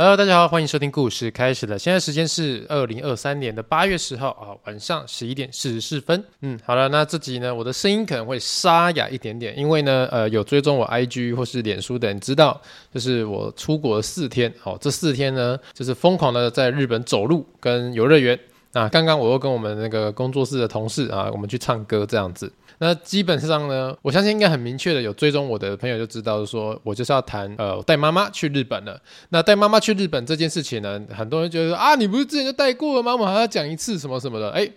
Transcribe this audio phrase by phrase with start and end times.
[0.00, 1.76] Hello，大家好，欢迎收听故事开始了。
[1.76, 6.22] 现在时间是二零二三年的八月十号啊，晚上十一点四十四分。
[6.40, 12.60] 嗯，好了，那这集呢，我的声音可能会沙哑一点点，因为呢，呃，有追踪我 IG 或是脸书的人知道，
[12.94, 18.38] 就是我出国四天，哦，这四天呢，就是疯狂的在日本走路跟游乐园。
[18.70, 22.52] 那刚刚我又跟我们那个工作室的同事啊，我们去唱歌这样子。
[22.78, 29.00] 那基本上呢，我相信应该很明确的有追踪我的朋友就知道说，我就是要谈呃带妈妈去日本了。
[29.30, 33.12] 那带妈妈去日本这件事情呢，很多人觉得啊，你不是之前就带过了吗？
[33.12, 34.50] 我们还要讲一次什么什么的。
[34.50, 34.68] 哎，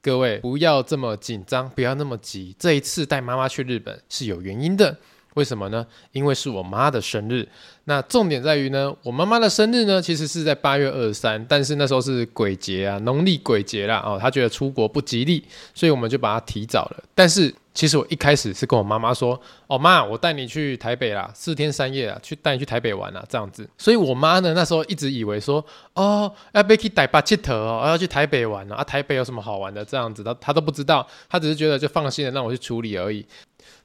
[0.00, 2.56] 各位不要这么紧张，不要那么急。
[2.58, 4.96] 这一次带妈妈去日本是有原因的。
[5.34, 5.86] 为什么呢？
[6.12, 7.48] 因为是我妈的生日。
[7.84, 14.02] 那重点在于呢，我妈妈的生日呢，其实是在八月二十三，但是那时候是鬼节啊，农历鬼节啦。
[14.04, 17.02] 哦，她觉得出国不吉利，所以我们就把它提早了。
[17.14, 33.24] 但是其实我一开始是跟我妈妈说：“哦妈，我带你去台北啦，四天三夜啊，去带你去台北玩啊，这样子。”所以我妈呢，那时候一直以为说：“哦，要被去台北铁佗哦，要去台北玩啊，啊，台北有什么好玩的？”这样子，她她都不知道，她只是觉得就放心的让我去处理而已。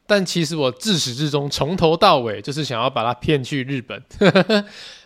[0.07, 4.01] 但其实我自始至终从头到尾就是想要把他骗去日本，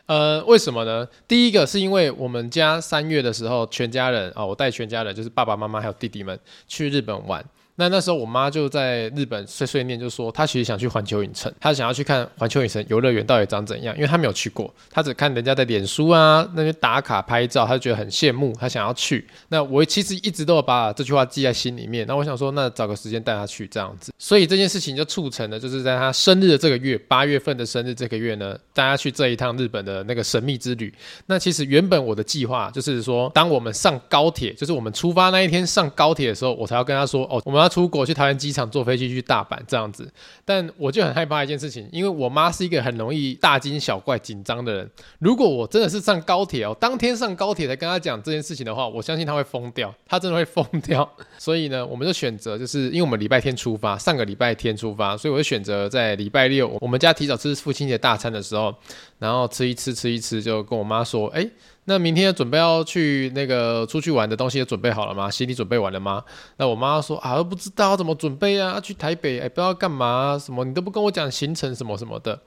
[0.05, 1.07] 呃，为什么呢？
[1.27, 7.45] 第一个是因为我们家三月的时候，全家人啊，我带全家人，就是爸爸妈妈还有弟弟们去日本玩。
[7.79, 19.25] 那那时候我妈就在日本碎碎念，就说她其实想去环球影城，她想要去看环球影城游乐园到底长怎样，因为她没有去过，她只看人家的脸书啊那边打卡拍照，她就觉得很羡慕，她想要去。
[19.47, 22.05] 那我其实一直都有把这句话记在心里面。
[22.05, 24.11] 那我想说，那找个时间带她去这样子。
[24.19, 30.93] 所以这件事情就促成了，就是在她生日的这个月，八月份的生日这个月呢，大家去这一趟日本的那个神秘之旅。
[31.27, 37.68] 那其实原本我的计划就是说，当我们上高铁，就是我们出发那一天上高铁的时候，我才要跟她说，哦，我们要。
[37.69, 40.11] 出国去桃园机场坐飞机去大阪这样子，
[40.43, 44.89] 但我就很害怕一件事情，因为我妈是一个很容易大惊小怪、紧张的人。
[45.19, 51.07] 如果我真的是上高铁哦，当天上高铁才跟她讲这件事情的话，我相信她会疯掉，她真的会疯掉。
[51.37, 58.73] 所以呢，我们就选择，就是因为我们礼拜天出发，上个礼拜天出发，所以我就选择在礼拜六，我们家提早吃父亲节大餐的时候，
[59.19, 61.47] 然后吃一吃，吃一吃，就跟我妈说，哎。
[61.89, 65.27] 那明天准备要去那个出去玩的东西都准备好了吗？
[65.29, 66.23] 行李准备完了吗？
[66.57, 72.39] 那我妈说啊，不知道怎么准备啊，去台北哎，不知道干嘛，什么你都不跟我讲行程什么什么的。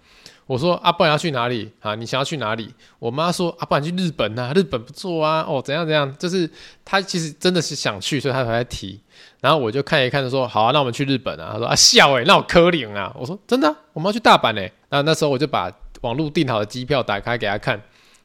[0.47, 1.97] 我说啊，不然要去哪里啊？
[1.97, 2.73] 你想要去哪里？
[3.01, 5.45] 我妈说啊，不然去日本啊，日本不错啊。
[5.49, 6.17] 哦，怎样怎样？
[6.17, 6.49] 就是
[6.85, 9.01] 她其实真的是想去，所以她才提。
[9.41, 11.51] 然后我就看一看，说好啊，那我们去日本啊。
[11.53, 13.13] 她说啊，笑哎，那我可怜啊。
[13.19, 14.71] 我说真的，我们要去大阪哎。
[14.91, 15.69] 那那时候我就把
[16.03, 17.81] 网络订好的机票打开给她看。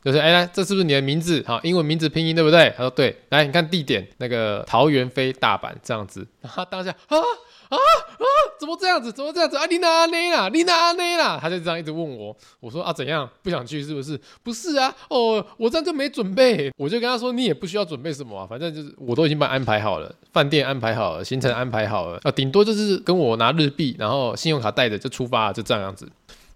[0.08, 1.44] 就是哎，来，这是不是你的名字？
[1.46, 2.74] 好，英文名字拼音对不对？
[2.78, 3.14] 他说对。
[3.28, 6.26] 来，你看地点，那个桃园飞大阪这样子。
[6.40, 8.26] 然后当下啊啊啊！
[8.58, 9.12] 怎么这样子？
[9.12, 9.58] 怎么这样子？
[9.58, 10.48] 啊，你哪内啦？
[10.48, 11.38] 你哪内啦？
[11.42, 12.34] 他就这样一直问我。
[12.62, 13.30] 我说啊，怎样？
[13.44, 14.18] 不想去是不是？
[14.42, 14.96] 不是啊。
[15.10, 16.72] 哦，我这样就没准备。
[16.78, 26.08] 我就跟他说，你也不需要准备什么啊，反正就是我都已经把安排好了，饭店安排好了，行程安排好了啊，顶多就是跟我拿日币，然后信用卡带着就出发，就这样子。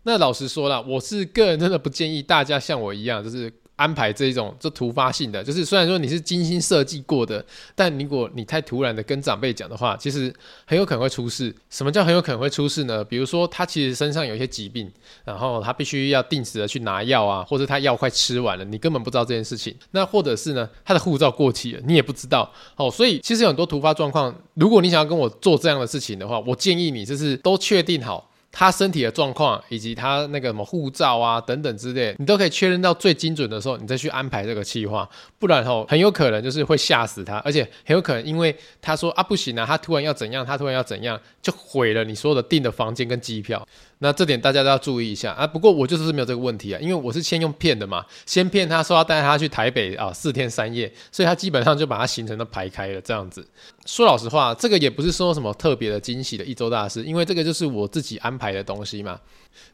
[0.03, 5.43] 那老实说了，我是个人真的不建议大家像我一样，就是安排这一种这突发性的。
[5.43, 7.43] 就是虽然说你是精心设计过的，
[7.75, 10.33] 但如果你太突然的跟长辈讲的话，其实
[10.65, 11.55] 很有可能会出事。
[11.69, 13.03] 什么叫很有可能会出事呢？
[13.03, 14.91] 比如说他其实身上有一些疾病，
[15.23, 19.75] 然后他必须要定时的去拿药啊，或者他药快吃完了，你根本不知道这件事情。
[19.91, 22.51] 那或者是呢，他的护照过期了，你也不知道。
[22.75, 28.30] 哦，所以其实有很多突发状况，如果你想要跟我做这样的事情的话，我建议你就是都确定好。
[28.51, 35.09] 他身体的状况，以及他那个什么护照啊等等之类，你都可以确认到最精准的时候，你再去安排这个计划。
[35.39, 43.65] 不然吼，很有可能就是会吓死他，而且很有可能因为他说啊不行啊，他突然要怎样，他突然要怎样，就毁了你所有的订的房间跟机票。
[44.03, 45.45] 那这点大家都要注意一下啊！
[45.45, 53.47] 不过我就是没有这个问题啊，因为我是先用骗的嘛，先骗他说要带他去台北啊四天三夜，所以他基本上就把他行程都排开了这样子。
[53.85, 59.19] 说老实话，这个也不是说什么特别的惊喜的一周大事，因为这个就是我自己安排的东西嘛。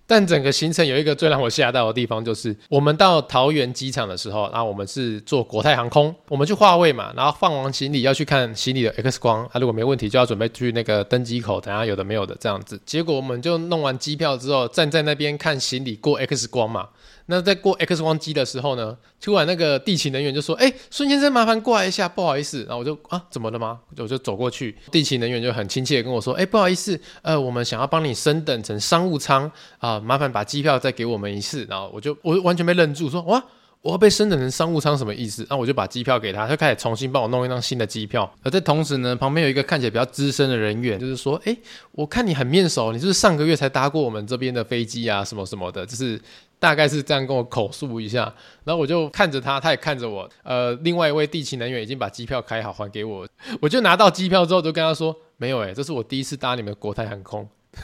[0.06, 12.80] 但整个行程有一个最让我吓到的地方，就是我们到桃园机场的时候，然后我们是坐国泰航空，我们去划位嘛，然后放完行李要去看行李的 X 光，啊，如果没问题就要准备去那个登机口，等下有的没有的这样子。
[12.86, 16.88] 结果我们就弄完机票之后，站在那边看行李过 X 光嘛。
[17.28, 23.80] 那在过 X 光机的时候呢，突然那个地勤人员就说：“哎，孙先生，麻烦过来一下，不好意思。”然后我就啊，怎么了吗？
[23.98, 33.44] 我就走过去，地勤人员就很亲切的跟我说：“哎，不好意思，呃，我们想要帮你升等成商务舱啊，麻烦把机票再给我们一次。”然后我就我完全被愣住，说：“哇！”
[33.84, 35.46] 我要被升等成商务舱什么意思？
[35.50, 38.30] 那我就把机票给他，他开始重新帮我弄一张新的机票。
[38.44, 41.56] 而在同时呢，旁边有一个看起来比较资深的人员，就是说，哎、
[41.92, 45.24] 我看你很面熟，你是不是上个月才搭过我们这边的飞机啊？
[45.24, 46.20] 什么什么的，就是
[46.60, 48.34] 大概是这样跟我口述一下，
[48.64, 50.30] 然后我就看着他，他也看着我。
[50.44, 53.28] 呃，另外一位地勤人员已经把机票开好还给我，
[53.62, 57.48] 我就拿到机票之后就跟他说：“没有诶，这是我第一次搭你们国泰航空。”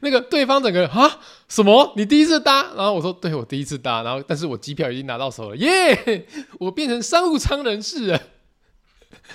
[0.00, 1.92] 那个对方整个啊什么？
[1.94, 2.62] 你第一次搭？
[2.74, 4.02] 然后我说对，我第一次搭。
[4.02, 6.26] 然后但是我机票已经拿到手了，耶！
[6.58, 8.20] 我变成商务舱人士了。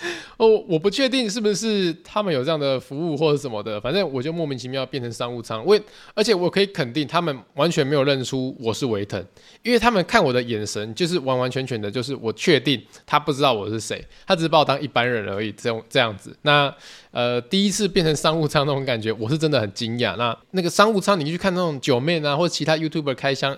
[0.37, 5.65] 哦，我不确定是不是他们有这样的服务或者什么的，反正我就莫名其妙变成商务舱。
[5.65, 5.79] 我
[6.13, 9.23] 而且我可以肯定，他们完全没有认出我是维腾，
[9.63, 15.51] 因为他们看我的眼神就是完完全全的，就是我确定他不知道我是谁，他只是把我当一般人而已。
[15.53, 16.73] 这种这样子，那
[17.11, 20.17] 呃，第一次变成商务舱那种感觉，我是真的很惊讶。
[20.17, 23.57] 那那个商务舱，你去看那种九妹啊，或者其他 YouTuber 开箱。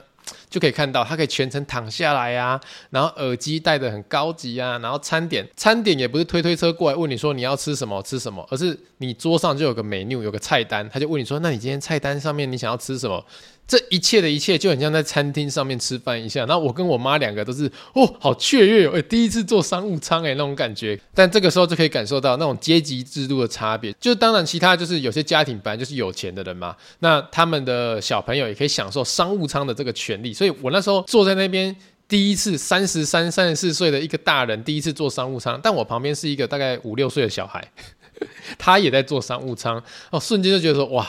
[0.50, 2.60] 就可以看到，他可以全程躺下来啊，
[2.90, 13.24] 然后耳机戴的很高级啊，然后餐点餐点也不是推推车过来问你说你要吃什么吃什么，而是你桌上就有个 menu 有个菜单，他就问你说，那你今天菜单上面你想要吃什么？
[13.68, 20.98] 这一切的一切就很像在餐厅上面吃饭一下，然后我跟我妈两个都是哦，好雀跃哦，第一次坐商务舱哎，那种感觉。
[21.14, 23.94] 但这个时候就可以感受到那种阶级制度的差别。
[24.00, 30.34] 就当然，其他就是有些家庭本来就是有钱的人嘛，那他们的小朋友也可以享受商务舱的这个权利。
[30.34, 31.76] 所以我那时候坐在那边，
[32.08, 37.70] 第一次三十三、三十四岁的一个大人第一次坐商务舱，但我旁边是一个大概五六岁的小孩，
[38.58, 41.06] 他也在坐商务舱哦，瞬间就觉得说哇。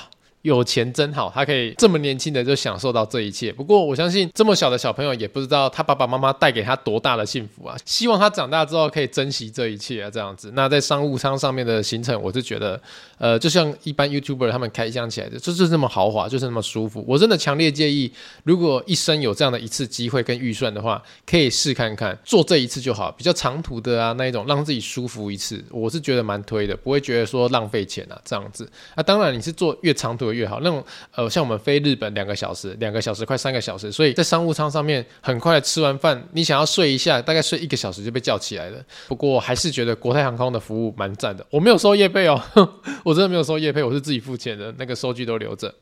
[0.48, 3.52] 有钱真好，他可以这么年轻的就享受到这一切。
[3.52, 7.76] 不过我相信这么小的小朋友也不知道他爸爸妈妈带给他多大的幸福啊！
[7.84, 10.50] 希望他长大之后可以珍惜这一切啊，这样子。
[10.54, 12.80] 那在商务舱上面的行程，我是觉得，
[13.18, 17.04] 呃，就像一般 YouTuber 他们开箱起来的，就是这么豪华，就是那么舒服。
[17.06, 18.10] 我真的强烈建议，
[18.44, 23.12] 如果一生有这样的一次机会跟预算的话，可以试看看，做这一次就好。
[23.12, 28.70] 比较长途的啊，那一种让自己舒服一次，我是觉得蛮推的，不会觉得说浪费钱啊，这样子。
[28.96, 30.82] 那当然你是做越长途的越好，那种
[31.14, 38.82] 呃，像我们飞日本两个小时，两个小时快三个小时，所以在商务舱上面很快吃完饭，你想要睡一下，大概睡一个小时就被叫起来了。
[39.08, 42.40] 不过还是觉得国泰航空的服务蛮赞的，我没有收夜配哦，
[43.04, 45.74] 我真的没有收夜配，我是自己付钱的，那个收据都留着。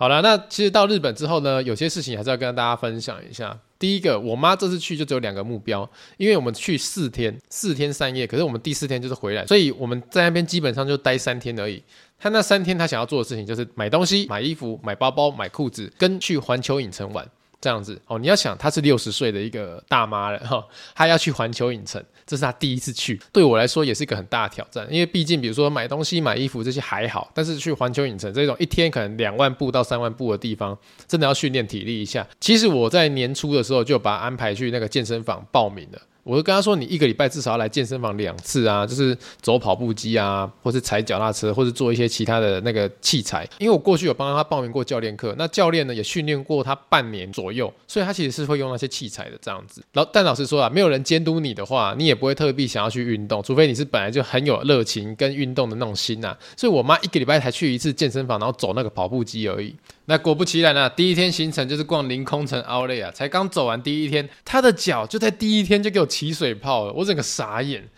[0.00, 3.54] 好了，那其实到日本之后呢，有些事情还是要跟大家分享一下。
[3.78, 5.86] 第一个，我妈这次去就只有两个目标，
[6.16, 11.82] 因为我们去四天，四天三夜，可是我们第四天就是回来，所以我们在那边基本上就待三天而已。
[12.18, 17.28] 她那三天她想要做的事情就是买东西、买衣服、买包包、买裤子，跟去环球影城玩。
[17.60, 20.64] 这样子哦，你要想她是六十岁的一个大妈了哈，
[20.94, 30.76] 她要去环球影城，这是她第一次去，对我来说也是一个很大的挑战，因为毕竟比如说买东西、买衣服这些还好，但是去环球影城这种一天可能两万步到三万步的地方，
[31.06, 32.26] 真的要训练体力一下。
[32.40, 36.00] 其实我在年初的时候就把安排去那个健身房报名了。
[36.22, 43.48] 我就跟他说：“你一个礼拜至少要来健身房两次啊，就是走跑步机啊，或是踩脚踏车，或是做一些其他的那个器材。
[43.58, 49.82] 因为我过去有帮他报名过教练课，那教练呢也训练过他半年左右，所以他其实是会用那些器材的这样子。
[49.94, 56.36] 老但老实说啊，没有人监督你的话，你也不会特别想要去运动，除非你是本来就很有热情跟运动的那种心呐。
[56.56, 59.74] 所以我妈一个礼拜才去一次健身房，然后走那个跑步机而已。”
[60.10, 67.88] 那果不其然啊，第一天行程就是逛凌空城奥莱啊，才刚走完第一天，他的脚就在第一天就给我起水泡了，我整个傻眼。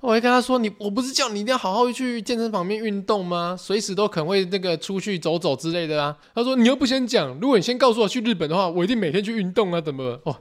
[0.00, 3.54] 我还跟他说：“你我不是叫你一定要好好去健身房面运动吗？
[3.58, 10.34] 随时都可能会那个出去走走之类的啊。”他说：“你又不先讲，如果你先告诉我去日本的话，我一定每天去运动啊，怎么？”哦。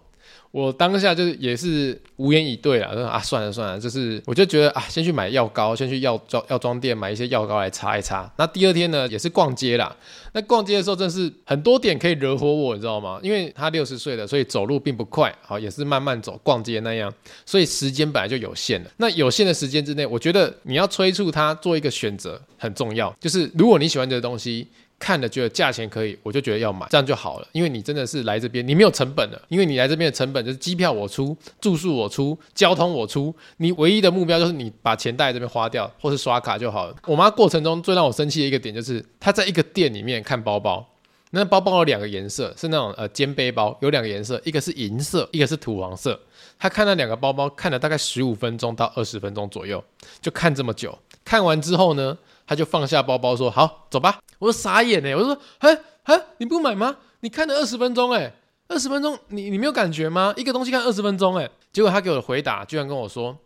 [0.52, 8.32] 我当下就是也是无言以对啊，啊算了算了，就是我就觉得啊，先去买药膏，先去药妆药妆店买一些药膏来擦一擦。
[8.38, 9.96] 那第二天呢，也是逛街啦。
[10.34, 13.20] 那逛街的时候，真是很多点可以惹火我，你知道吗？
[13.22, 17.14] 因为他六十岁了，所以走路并不快，好也是慢慢走，逛街那样，
[17.46, 18.90] 所以时间本来就有限了。
[18.98, 24.68] 那有限的时间之内，我觉得你要催促他做一个选择很重要，就是如果你喜欢这个东西。
[25.00, 27.48] 看了觉得价钱可以，我就觉得要买，这样就好了。
[27.52, 36.96] 因为你真的是来这边，你没有成本了，因为你来这边的成本就是机票我出，住宿我出，交通我出，你唯一的目标就是你把钱带这边花掉，或是刷卡就好了。
[37.06, 40.84] 我妈过程中最让我生气的一个点就是，她在一个店里面看包包，
[41.32, 46.20] 那包包有两个颜色，是那种呃肩背包，有两个颜色，一个是银色，一个是土黄色。
[46.58, 49.84] 她看那两个包包看了大概十五分钟到二十分钟左右，
[50.20, 50.98] 就看这么久。
[51.24, 56.98] 看完之后呢，他就放下包包说：“好，走吧。”我说傻眼哎，我说：“哎哎，你不买吗？
[57.20, 58.34] 你看了二十分钟哎，
[58.70, 60.34] 二十分钟，你你没有感觉吗？
[60.38, 63.38] 一个东西看二十分钟哎。”结果他给我的回答居然跟我说：“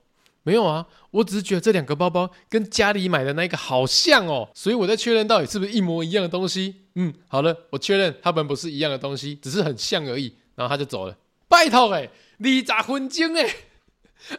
[0.44, 10.34] 没有啊，我只是觉得这两个包包跟家里买的那个好像哦，所以我在确认到底是不是一模一样的东西。”嗯，好了，我确认他们不是一样的东西，只是很像而已。
[10.56, 11.16] 然后他就走了。
[11.48, 13.50] 拜托哎，你咋混精哎？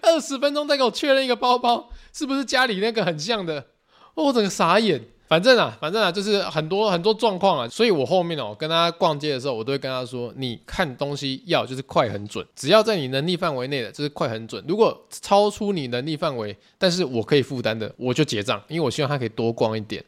[0.00, 3.66] 二十分钟再给我确认一个包包是不是家里那个很像的？
[4.14, 5.00] 我整个傻眼。
[5.28, 20.04] 反正啊，反正啊，就是很多很多状况啊，所以我后面哦跟他逛街的时候，我都会跟他说，你看东西要就是快很准，只要在你能力范围内的就是快很准，如果超出你能力范围，但是我可以负担的，我就结账，因为我希望他可以多逛一点。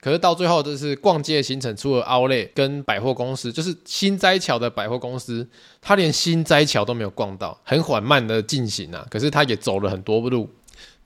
[0.00, 5.48] 可是到最后，就是逛街的行程，除了 Outlet 跟百货公司，就是心斋桥的百货公司，
[5.80, 9.06] 他连心斋桥都没有逛到，很缓慢的进行啊。
[9.08, 10.50] 可是他也走了很多路，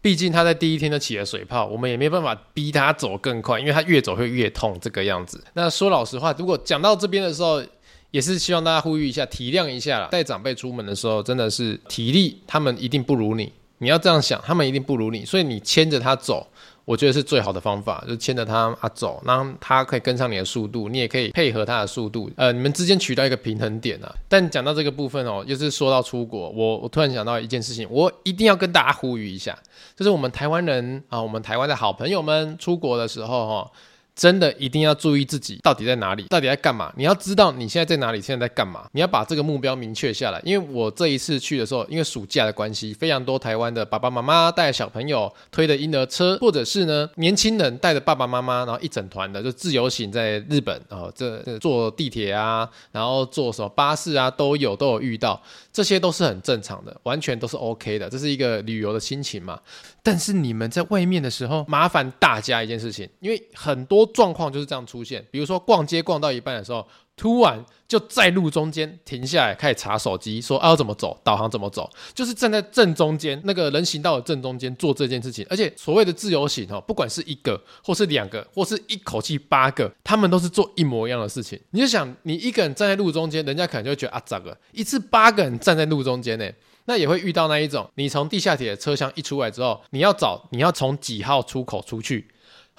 [0.00, 5.42] 毕竟他在第一天就起了水泡，我们也没办法逼他走更快，因为他越走会越痛这个样子。
[5.54, 7.62] 那说老实话，如果讲到这边的时候，
[8.10, 10.08] 也是希望大家呼吁一下，体谅一下啦。
[10.10, 16.46] 带长辈出门的时候，真的是体力他们一定不如你，你要这样想，他们一定不如你，所以你牵着他走。
[16.88, 24.10] 我觉得是最好的方法，就是牵着他啊走，那他可以跟上你的速度，你也可以配合他的速度，呃，你们之间取到一个平衡点啊。
[24.26, 29.54] 但讲到这个部分哦，又是说到出国，我我突然想到一件事情，我一定要跟大家呼吁一下，
[29.94, 33.70] 就是我们台湾人啊，我们台湾的好朋友们出国的时候哈。
[34.18, 36.92] 真的一定要注意自己到底在哪里，到底在干嘛？
[36.96, 38.88] 你要知道你现在在哪里，现在在干嘛？
[38.90, 40.42] 你要把这个目标明确下来。
[40.44, 55.40] 因为我这一次去的时候，因为暑假的关系，非常多台湾的爸爸妈妈带小朋友推的婴儿车，或者是呢年轻人带着爸爸妈妈，然后一整团的就自由行在日本哦，这，这坐地铁啊，然后坐什么巴士啊，都有都有遇到，
[55.72, 59.60] 这些都是很正常的，完全都是 OK 的，这是一个旅游的心情嘛。
[60.02, 65.24] 但是你们在外面的时候，麻烦大家一件事情，因为很多状况就是这样出现。
[65.30, 66.86] 比如说逛街逛到一半的时候，
[67.16, 75.44] 突然就在路中间停下来，开始查手机，说啊要怎么走，导航怎么走，就是站在正中间那个人行道的正中间做这件事情。
[75.50, 81.58] 而且所谓的自由行哦，不管是一个，或是两个，或是一口气八个，他们都是做一模一样的事情。
[81.70, 86.48] 你就想，你一个人站在路中间，人家可能就会觉得啊，咋个一次八个人站在路中间呢？
[86.84, 92.26] 那也会遇到那一种，你从地下铁的车厢一出来之后，你要找你要从几号出口出去，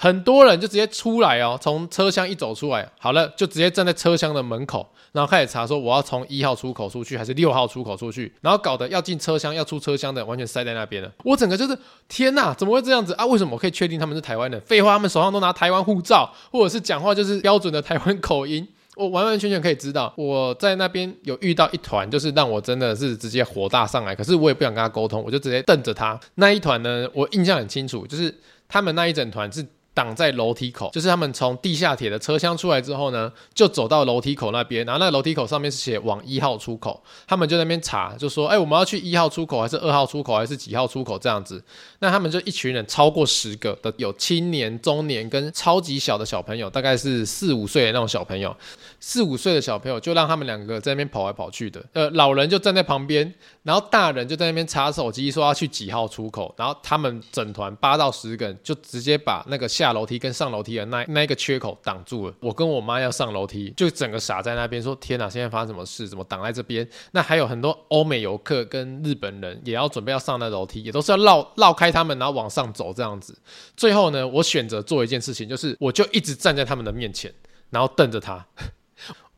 [0.02, 11.12] 很多人就直接出来哦，从车厢一走出来，好了，就直接站在车厢的门口，然后开始查说我要从一号出口出去还是六号出口出去，然后搞得要进车厢要出车厢的完全塞在那边了。
[11.26, 11.78] 我整个就是
[12.08, 13.26] 天哪，怎么会这样子啊？
[13.26, 14.62] 为什么我可以确定他们是台湾人？
[14.62, 18.66] 废话，他们手上都拿台湾护照，或者是讲话就是标准的台湾口音。
[18.96, 24.16] 我完完全全可以知道，我在那边有遇到一团，就是让我真的是直接火大上来。
[24.16, 26.18] 可是我也不想跟他沟通，我就直接瞪着他。
[26.36, 28.34] 那一团呢，我印象很清楚，就是
[28.70, 29.66] 他们那一整团是。
[30.00, 41.62] 挡在楼梯口，就是他们从地下铁的车厢出来之后呢，就走到楼梯口那边，然后那楼梯口上面是写往一号出口，他们就在那边查，就说，哎、我们要去一号出口还是二号出口还是几号出口这样子？
[42.00, 48.56] 那他们就一群人，超过十个的，有青年、中年跟超级小的小朋友，大概是四五岁的那种小朋友，
[49.02, 59.89] 四五岁的小朋友就让他们两个在那边跑来跑去的，呃，老人就站在旁边，然后大人就在那边查手机，说要去几号出口，然后他们整团八到十个人就直接把那个下。
[59.94, 66.08] 楼梯跟上楼梯的那那一个缺口挡住了，我跟我妈要上楼梯，就整个傻在那边说：“天哪，现在发生什么事？
[66.08, 73.38] 怎么挡在这边？”那还有很多欧美游客跟日本人也要准备要上那楼梯，也都是要绕绕开他们，然后往上走这样子。
[73.76, 77.34] 最后呢，我选择做一件事情，就是我就一直站在他们的面前，
[77.70, 78.46] 然后瞪着他。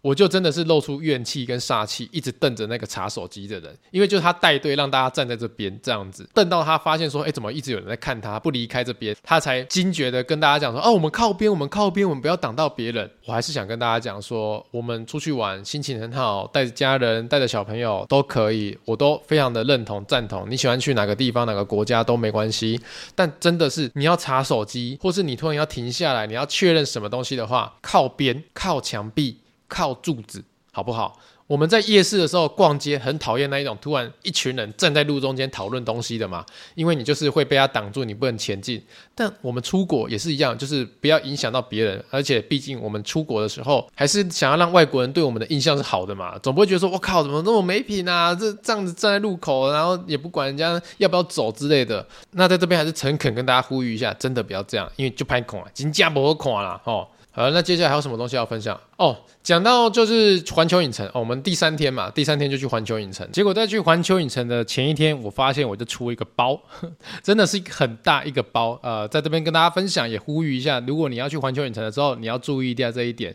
[0.01, 13.09] 我就真的是露出怨气跟煞气，一直瞪着那个查手机的人，因为就是他带队让大家站在这边这样子，瞪到他发现说，哎，怎么一直有人在看他，不离开这边，他才惊觉的跟大家讲说，哦，我们靠边，我们靠边，我们不要挡到别人。
[13.25, 20.49] 我还是想跟大家讲说，我们出去玩，心情很好，带着家人，带着小朋友都可以，我都非常的认同赞同。
[20.49, 22.79] 你喜欢去哪个地方，哪个国家都没关系，
[23.13, 29.37] 但真的是你要查手机，或是你突然要停下来，你要确认什么东西的话，靠边，靠墙壁。
[29.71, 31.17] 靠柱子好不好？
[31.47, 38.81] 我们在夜市的时候逛街，很讨厌那一种突然一群人站在路中间讨论东西的嘛，因为你就是会被他挡住，你不能前进。
[39.13, 48.33] 但我们出国也是一样，就是不要影响到别人，而且毕竟我们出国的时候，还是想要让外国人对我们的印象是好的嘛，总不会觉得说我靠，怎么那么没品啊？
[48.33, 52.07] 这这样子站在路口，然后也不管人家要不要走之类的。
[52.31, 57.05] 那在这边还是诚恳跟大家呼吁一下，真的不要这样，因为就拍孔啊，金价不好看啦，吼。
[57.33, 59.15] 好，那接下来还有什么东西要分享哦？
[59.41, 63.25] 讲到就是环球影城，我们第三天嘛，第三天就去环球影城。
[63.31, 66.61] 结果在去环球影城的前一天，我发现我就出一个包，
[67.23, 68.77] 真的是一个很大一个包。
[68.83, 73.33] 呃，在这边跟大家分享，也呼吁一下，如果你要去环球影城的时候，你要注意一下这一点。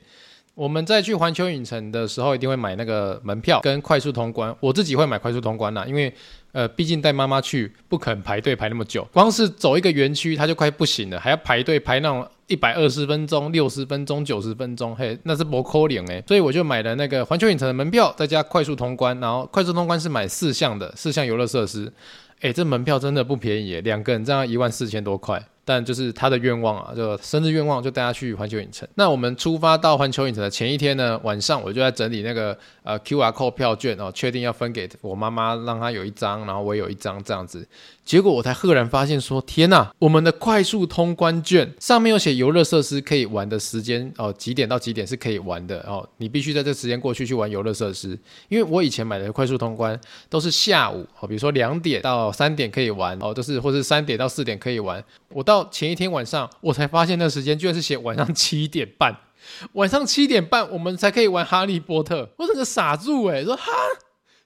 [0.55, 4.55] 我们在去环球影城的时候，一定会买那个门票跟快速通关。
[4.61, 6.13] 我自己会买快速通关啦，因为
[6.53, 12.29] 呃，毕竟带妈妈去，不可能排队排那么久，光是走一个园区，它就快不行了，还要排队排那种。
[12.49, 16.23] 一百二十分钟、六十分钟、九十分钟，嘿，那是不可能诶。
[16.29, 21.93] 所以我就买了那个环球影城的门票，再加快速通关，然后快速通关是买四项的，四项游乐设施，
[22.41, 25.43] 诶，这门票真的不便宜，两个人这样一万四千多块。
[25.67, 28.89] 但就是他的愿望啊，就生日愿望，就带他去环球影城。
[28.95, 37.67] 那我们出发到环球影城的前一天呢，晚上我就在整理那个呃 QR code 票券哦，确定要分给我妈妈，让她有一张，然后我有一张这样子。
[38.05, 48.17] 结果我才赫然发现说，天呐，我们的快速通关券上面有写游乐设施可以玩的时间哦，几点到几点是可以玩的哦，你必须在这时间过去去玩游乐设施。
[48.49, 49.99] 因为我以前买的快速通关
[50.31, 55.03] 都是下午哦，比如说两点到三点可以玩哦，都是或是三点到四点可以玩。
[55.31, 59.17] 我到前一天晚上，我才发现那时间居然是写晚上七点半，
[59.73, 62.31] 晚上七点半我们才可以玩哈利波特。
[62.39, 63.73] 我整个傻住诶，说哈，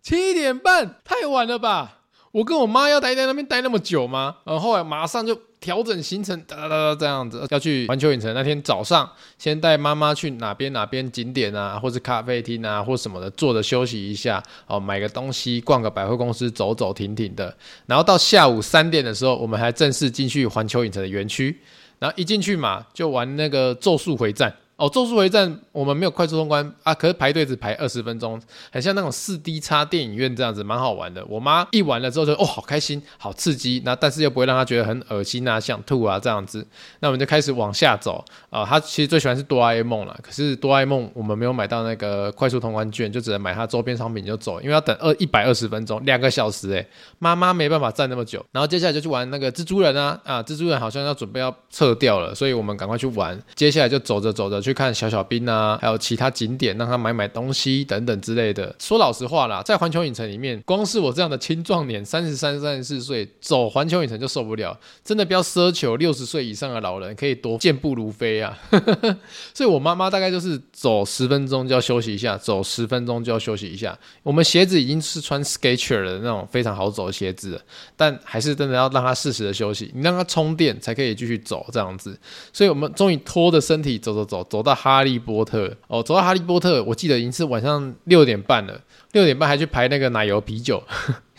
[0.02, 1.98] 七点半太晚了吧？
[2.32, 4.36] 我跟我妈要待在那边待那么久吗？
[4.44, 8.32] 然后后来马上就调整行程，哒哒哒这样子要去环球影城。
[8.34, 17.54] 那天早上先带妈妈去哪边哪边景点啊，或是咖啡厅啊，或什么的，坐着休息一下哦，买个东西，逛个百货公司，走走停停的。
[17.84, 21.60] 然后到下午三点的时候，我们还正式进去环球影城的园区。
[21.98, 24.50] 然后一进去嘛，就玩那个咒术回战。
[24.80, 28.40] 哦，咒术回战我们没有快速通关啊，可是排队只排二十分钟，
[28.72, 31.22] 很像那种四 D 叉电影院这样子，蛮好玩的。
[31.26, 36.66] 我妈一玩了之后就哦，好开心，好刺激，那但是又不会让她觉得很恶心啊，想吐啊这样子。
[37.00, 46.86] 那我们就开始往下走啊，她其实最喜欢是哆啦 A 梦了，可是哆啦 A 梦我们没有买到那个快速通关券，就只能买它周边商品就走，因为要等二一百二十分钟，两个小时哎，
[47.18, 48.42] 妈妈没办法站那么久。
[48.50, 53.38] 然后接下来就去玩那个蜘蛛人啊啊，蜘蛛人好像要准备要撤掉了，所以我们赶快去玩。
[53.54, 58.74] 接下来就走着走着去去看小小兵啊，还有其他景点，让他买买东西等等之类的。
[58.78, 64.78] 说老实话啦，在环球影城里面，光是我这样的青壮年，三十三、三十四岁，走环球影城就受不了。
[65.04, 68.56] 真的不要奢求六十岁以上的老人可以多健步如飞啊！
[69.52, 73.98] 所以我妈妈大概就是走十分钟就要休息一下，走十分钟就要休息一下。
[74.22, 77.60] 我们鞋子已经是穿 Skechers 的那种非常好走的鞋子，
[77.96, 82.16] 但还是真的要让他适时的休息，你让他充电才可以继续走这样子。
[82.52, 88.78] 所以我们终于拖着身体走走走，走走到哈利波特哦，走到哈利波特，我记得已经是晚上六点半了，
[89.12, 90.82] 六点半还去排那个奶油啤酒。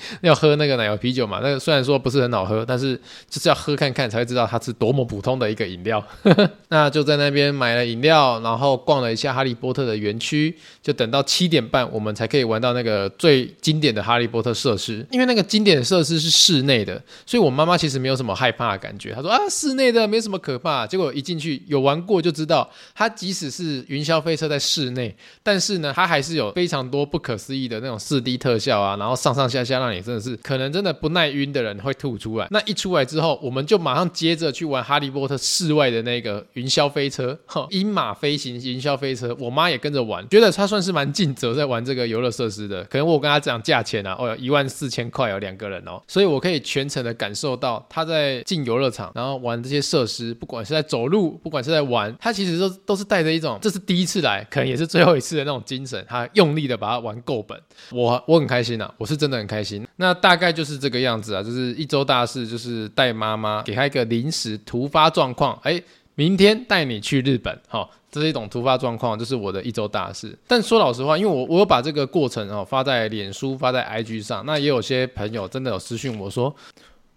[0.22, 1.40] 要喝那个奶油啤酒嘛？
[1.42, 6.04] 那个虽然说不是很好喝，但是就是要喝看看才会知道它是多么普通的一个饮料。
[6.70, 15.06] 那就在那边买了饮料，然后逛了一下哈利波特的园区，就等到七点半，我们才可以玩到那个最经典的哈利波特设施。
[15.12, 19.14] 因为那个经典设施是室内的，所以我妈妈其实没有什么害怕的感觉。
[19.14, 20.88] 她说啊，室内的没什么可怕。
[20.88, 29.91] 结果一进去有玩过就知道，它即使是云霄飞车在室内，但是呢，它还是有非常多不可思议的那种四 D 特效啊，然后上上下下让。
[30.00, 32.48] 真的是可能真的不耐晕的人会吐出来。
[32.52, 39.36] 那一出来之后，我们就马上接着去玩哈利波特室外的那个云霄飞车，哈，鹰马飞行云霄飞车。
[39.40, 42.84] 我妈也跟着玩，觉得她算是蛮尽责在玩这个游乐设施的。
[42.84, 57.60] 可能我跟她讲价钱啊，哦，一万四千块哦，两个人哦，所以我可以全程的感受到她在进游乐场，然后玩这些设施，不管是在走路，不管是在玩，她其实都都是带着一种这是第一次来，可能也是最后一次的那种精神，她用力的把它玩够本。
[57.92, 59.81] 我我很开心啊，我是真的很开心。
[59.98, 65.82] 那大概就是这个样子啊，就是一周大事，就是带妈妈给她一个临时突发状况，哎，
[66.16, 70.38] 明天带你去日本，好，这是一种突发状况，就是我的一周大事。
[70.48, 76.54] 但说老实话，因为我我有把这个过程哦发在脸书、发在 IG 上，那也有些朋友真的有私讯我说，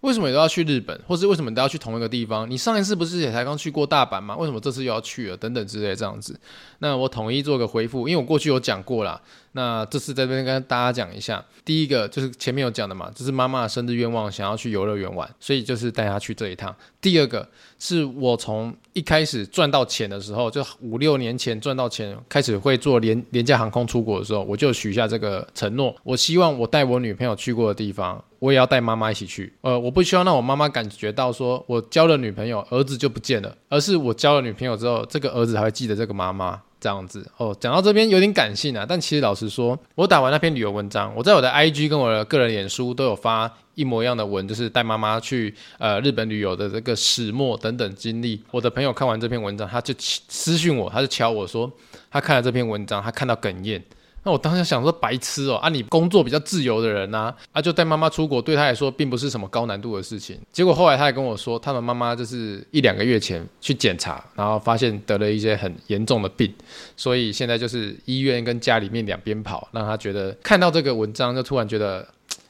[0.01, 2.49] 为什么都要去日本，或是为什么都要去同一个地方？
[2.49, 4.37] 你上一次不是也才刚去过大阪吗？
[4.37, 5.37] 为什么这次又要去了？
[5.37, 6.39] 等等之类这样子。
[6.79, 9.19] 那我统一做个回复，因为我过去有讲过啦。
[9.57, 16.75] 那这次在这边跟大家讲一下，第一个就是前面有讲的嘛，这是妈妈的生日愿望，想要去游乐园玩，所以就是带她去这一趟。
[16.99, 17.47] 第二个
[17.79, 29.53] 是我从一开始赚到钱的时候，就五六年前赚到钱，开始会做廉廉价航空出国的时候，我就许下这个承诺，我希望我带我女朋友去过的地方，我也要带妈妈一起去。
[29.61, 36.61] 呃，我不希望让我妈妈感觉到说我交了女朋友，儿子就不见了，而是我交了女朋友之后，这个儿子还会记得这个妈妈。
[36.85, 48.39] 这样子哦，讲到这边有点感性啊，但其实老实说，我打完那篇旅游文章，我在我的 IG 跟我的个人脸书都有发一模一样的文，就是带妈妈去呃日本旅游的这个始末等等经历。
[48.51, 51.71] 我的朋友看完这篇文章，他就私讯我，他就敲我说，
[52.11, 53.81] 他看了这篇文章，他看到哽咽。
[54.25, 60.35] 那我当时想说白痴哦，啊你工作比较自由的人呐，啊就带妈妈出国，对他来说并不是什么高难度的事情。
[60.51, 66.51] 结果后来他还跟我说，他的妈妈就是一两个月前去检查，然后发现得了一些很严重的病，
[66.97, 72.07] 所以现在就是医院跟家里面两边跑，让他觉得看到这个文章就突然觉得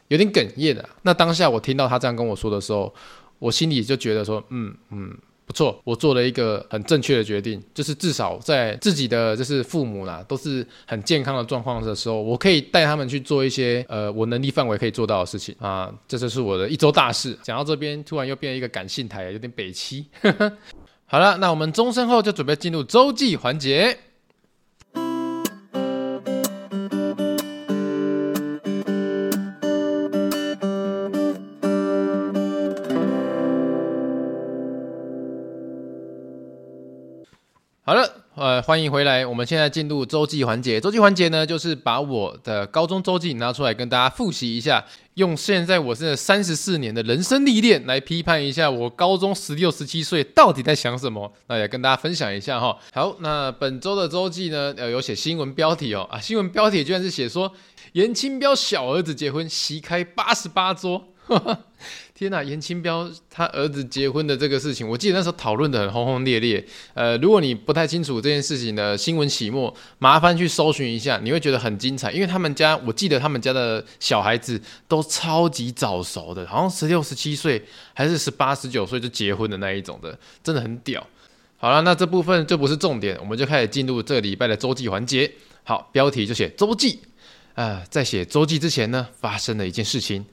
[0.08, 0.88] 有点哽咽的。
[1.02, 2.94] 那当下我听到他这样跟我说的时候，
[3.38, 5.14] 我心里就觉得说，嗯嗯。
[5.46, 17.38] 不错，我做了一个很正确的决定，就是至少在自己的就是父母啦都是很健康的状况的时候，我可以带他们去做一些呃我能力范围可以做到的事情啊，这就是我的一周大事。
[17.44, 20.06] 讲到这边，突然又变了一个感性台，有点北七。
[21.06, 23.96] 好了，那我们钟声后就准备进入周记环节。
[38.66, 39.24] 欢迎回来。
[39.24, 40.82] 我们现在进入周记环节。
[40.82, 51.32] 周记环节呢，就是把我的高中周记拿出来跟大家复习一下，用现在我是三十四年的人生历练来批判一下我高中十六、十七岁到底在想什么。
[51.46, 52.76] 那也跟大家分享一下哈。
[52.92, 57.52] 好，那本周的周记呢，呃，有写新闻标题哦，啊，新闻标题居然是写说
[57.92, 61.10] 严清标小儿子结婚席开八十八桌。
[62.18, 66.66] 天呐，颜清标他儿子结婚的这个事情，我记得那时候讨论得很轰轰烈烈。
[66.94, 72.14] 呃，如果你不太清楚这件事情的新闻起末，麻烦去搜寻一下，你会觉得很精彩。
[72.14, 77.62] 因为他们家，我记得他们家的小孩子都超级早熟的，好像十六、十七岁
[77.94, 81.06] 还是十八、十九岁就结婚的那一种的，真的很屌。
[81.58, 85.30] 好了，那这部分就不是重点，我们就开始进入这个礼拜的周记环节。
[85.66, 86.98] 好，标题就写周记。
[87.56, 90.26] 呃，在写周记之前呢，发生了一件事情。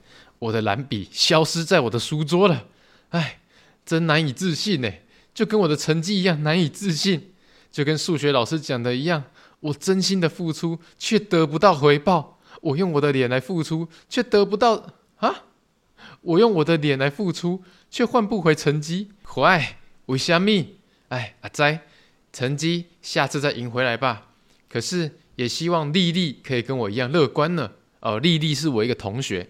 [0.43, 2.67] 我的蓝笔消失在我的书桌了，
[3.11, 3.39] 哎，
[3.87, 4.91] 真难以置信呢，
[5.33, 7.33] 就跟我的成绩一样难以置信，
[7.71, 9.23] 就跟数学老师讲的一样，
[9.61, 15.45] 我真心的付出却得不到回报，我用我的脸来付出却得不到啊，
[16.23, 20.79] 我用我的脸来付出却换不回成绩，坏，为虾米？
[21.11, 21.83] 哎，阿哉，
[22.33, 24.31] 成绩下次再赢回来吧。
[24.69, 27.71] 可是也希望丽丽可以跟我一样乐观呢。
[28.01, 29.49] 哦，丽丽是我一个同学。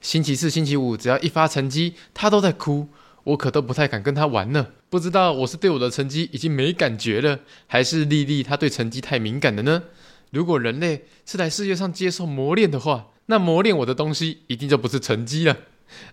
[0.00, 2.88] 星期四、星期五，只要一发成绩，他都在哭，
[3.24, 4.68] 我可都不太敢跟他玩呢。
[4.88, 9.82] 不知道我是对我的成绩已经没感觉了，还是丽丽她对成绩太敏感了呢？
[10.30, 15.56] 如果人类是来世界上接受磨练的话，那磨练我的东西一定就不是成绩了。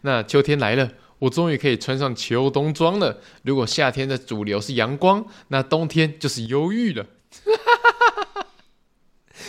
[0.01, 3.21] 那秋天来了，我终于可以穿上秋冬装了。
[3.43, 7.05] 如果夏天的主流是阳光，那冬天就是忧郁了。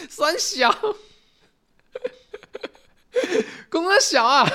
[0.08, 0.96] 酸小。
[3.70, 4.50] 公阿小啊，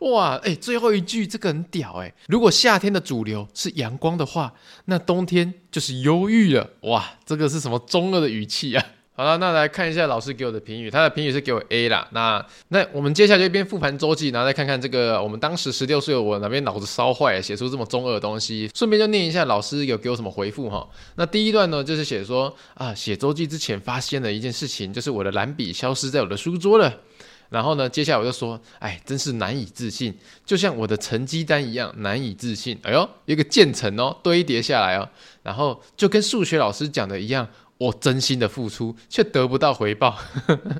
[0.00, 4.52] 哇，哎、最后一句这个很屌哎、如果夏天的主流是阳光的话，
[4.86, 6.70] 那冬天就是忧郁了。
[6.82, 8.84] 哇，这个是什么中二的语气啊？
[9.18, 12.06] 好了，那来看一下老师给我的评语，他的评语是给我 A 啦。
[12.12, 18.70] 那那我们接下来就一边复盘周记，然后再看看这个我们当时十六岁的我哪边脑子烧坏，写出这么中二的东西。
[18.74, 20.86] 顺便就念一下老师有给我什么回复哈。
[21.14, 27.00] 那第一段呢，就是写说啊，写周记之前发现了一件事情，就是我的蓝笔消失在我的书桌了。
[27.48, 32.78] 然后呢，接下来我就说，哎，真是难以置信，就像我的成绩单一样难以置信。
[32.82, 35.08] 哎呦，一个渐层哦，堆叠下来哦。
[35.42, 40.18] 然后就跟数学老师讲的一样，我真心的付出却得不到回报。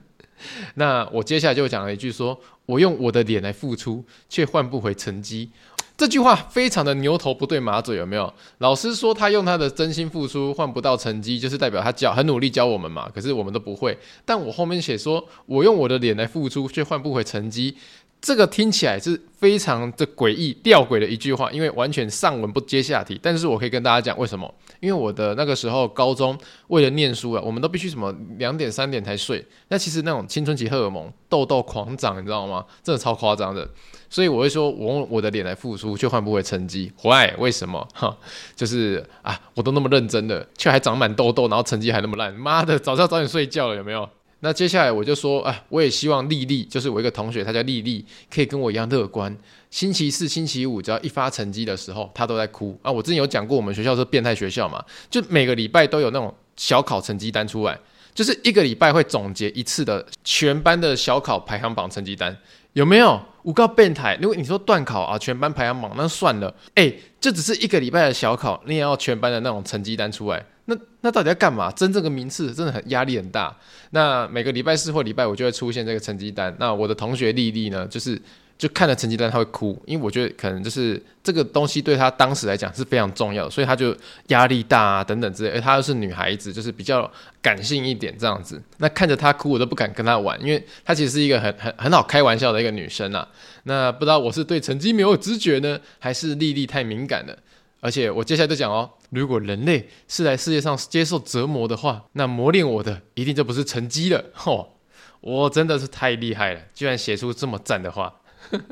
[0.74, 5.50] 那我接下来就讲了一句说，说我用我的脸来付出，却换不回成绩。
[5.96, 8.30] 这句话非常的牛头不对马嘴，有没有？
[8.58, 13.08] 老师说他用他的真心付出换不到成绩，就是代表他教很努力教我们嘛。
[13.14, 13.96] 可是我们都不会。
[14.24, 17.74] 但我后面写说我用我的脸来付出却换不回成绩，
[18.20, 23.18] 这个听起来是非常的诡异吊诡的一句话，因为完全上文不接下题。
[23.22, 24.54] 但是我可以跟大家讲为什么？
[24.80, 29.44] 因为我的那个时候高中为了念书啊，我们都必须什么两点三点才睡。
[29.68, 32.64] 那其实那种青春期荷尔蒙痘痘狂长，你知道吗？
[32.82, 33.68] 真的超夸张的。
[34.08, 36.92] 所以我会说，我用我的脸来付出，却换不回成绩。
[37.02, 37.34] Why？
[37.38, 37.86] 为什么？
[37.92, 38.16] 哈，
[38.54, 42.32] 就是啊，我都那么认真的，却还长满痘痘，然后成绩还那么烂。
[42.32, 44.08] 妈的，早知道早点睡觉了，有没有？
[44.46, 49.36] 那接下来我就说，啊，我也希望丽丽，就是我一个同学，她叫丽丽，可以跟我一样乐观。
[49.70, 52.92] 星期四、星期五，只要一发成绩的时候，她都在哭啊。
[52.92, 54.80] 我之前有讲过，我们学校是变态学校嘛，
[55.10, 57.76] 就每个礼拜都有那种小考成绩单出来，
[58.14, 62.38] 就是一个礼拜会总结一次的全班的小考排行榜成绩单。
[62.74, 63.20] 有没有？
[63.42, 64.16] 我告变态！
[64.22, 71.70] 如果你说段考啊，全班排行榜那算了，哎，这只是一个礼拜的小考，你也要全班的那种成绩单出来，那那到底要干嘛？
[71.72, 73.56] 争这个名次真的很压力很大。
[73.90, 76.54] 那每个礼拜四或礼拜五就会出现这个成绩单。
[76.60, 78.20] 那我的同学丽丽呢，就是。
[78.58, 83.94] 就看了成绩单，她会哭，因为我觉得可能就是这个东西对她当时来讲是非常重要的，所以她就
[84.28, 85.50] 压力大啊等等之类。
[85.50, 87.10] 而她又是女孩子，就是比较
[87.42, 88.58] 感性一点这样子。
[88.78, 93.28] 那看着她哭，我都不敢跟她玩，因为她其实是一个很很很好开玩笑的一个女生啊。
[93.64, 97.36] 那不知道我是对成绩没有知觉呢，还是丽丽太敏感了？
[97.82, 104.24] 而且我接下来就讲哦，如果人类是来世界上接受折磨的话，那磨练我的一定就不是成绩了。
[104.34, 104.68] 嚯，
[105.20, 108.20] 我真的是太厉害了，居然写出这么赞的话。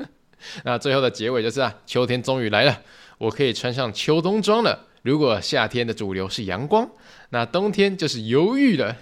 [0.63, 2.81] 那最后的结尾就是啊，秋天终于来了，
[3.17, 4.87] 我可以穿上秋冬装了。
[5.01, 6.89] 如果夏天的主流是阳光，
[7.29, 8.97] 那冬天就是忧郁了。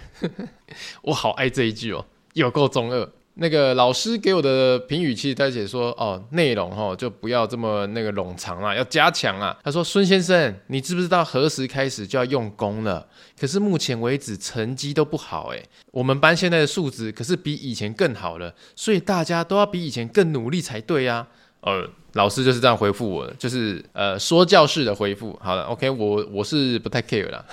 [1.02, 3.10] 我好爱这一句哦，有够中二。
[3.36, 9.56] 那个老师给我的评语，其实他写说哦，内容哦就不要这么那个冗长啊，要加强啊。
[9.64, 13.06] 他说孙先生，你知不知道何时开始就要用功了？
[13.38, 15.60] 可是目前为止成绩都不好诶。
[15.90, 21.26] 我们班现在的素质可是比以前更好了，所以大家都要比以前更努力才对呀。
[21.62, 25.36] 呃，老师就是这样回复我的，就是呃说教式的回复。
[25.42, 27.44] 好了，OK，我我是不太 care 了。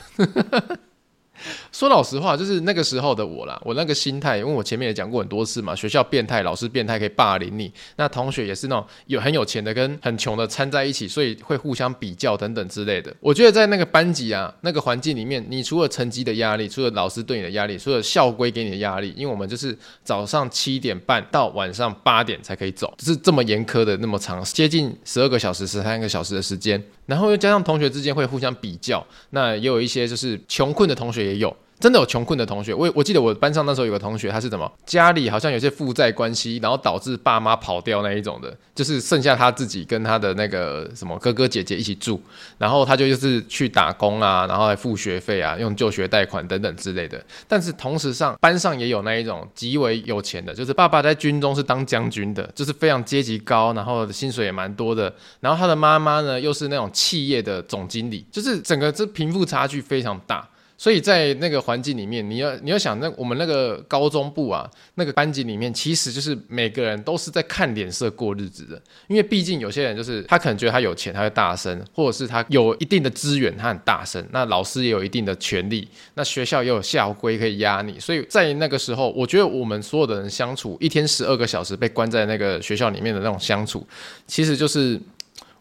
[1.71, 13.13] 说老实话，就是那个时候的我啦，我那个心态，因为我前面也讲过很多次嘛，学校变态，老师变态，可以霸凌你，那同学也是那种有很有钱的跟很穷的掺在一起，所以会互相比较等等之类的。
[13.19, 26.81] 我觉得在那个班级啊，那个环境里面，你除了成绩的压力，除了老师对你的压力，除了校规给你的压力，因为我们就是早上七点半到晚上八点才可以走，是这么严苛的那么长，接近十二个小时、十三个小时的时间。
[27.11, 32.73] 然后又加上同学之间会互相比较，那也有一些就是穷困的同学也有，真的有穷困的同学。
[32.73, 42.21] 我我记得我班上那时候有个同学，他是怎么家里好像有些负债关系，然后导致爸妈跑掉那一种的，就是剩下他自己跟他的那个什么哥哥姐姐一起住，
[42.57, 47.21] 然后他就就是去打工啊，然后来付学费啊，用就学贷款等等之类的。
[47.47, 56.89] 但是同时上班上也有那一种极为有钱的，就是爸爸在军中是当将军的，就是非常阶级高，然后薪水也蛮多的，然后他的妈妈呢又是那种。
[56.93, 60.47] 企业的总经理，就是整个这贫富差距非常大，
[60.81, 83.85] 所以在那个环境里面，你要你要想，那我们那个高中部啊，那个班级里面，其实就是每个人都是在看脸色过日子的，因为毕竟有些人就是他可能觉得他有钱，他会大声，或者是他有一定的资源，他很大声，那老师也有一定的权利，那学校也有校规可以压你，所以在那个时候，我觉得我们所有的人相处一天十二个小时被关在那个学校里面的那种相处，
[84.25, 84.99] 其实就是。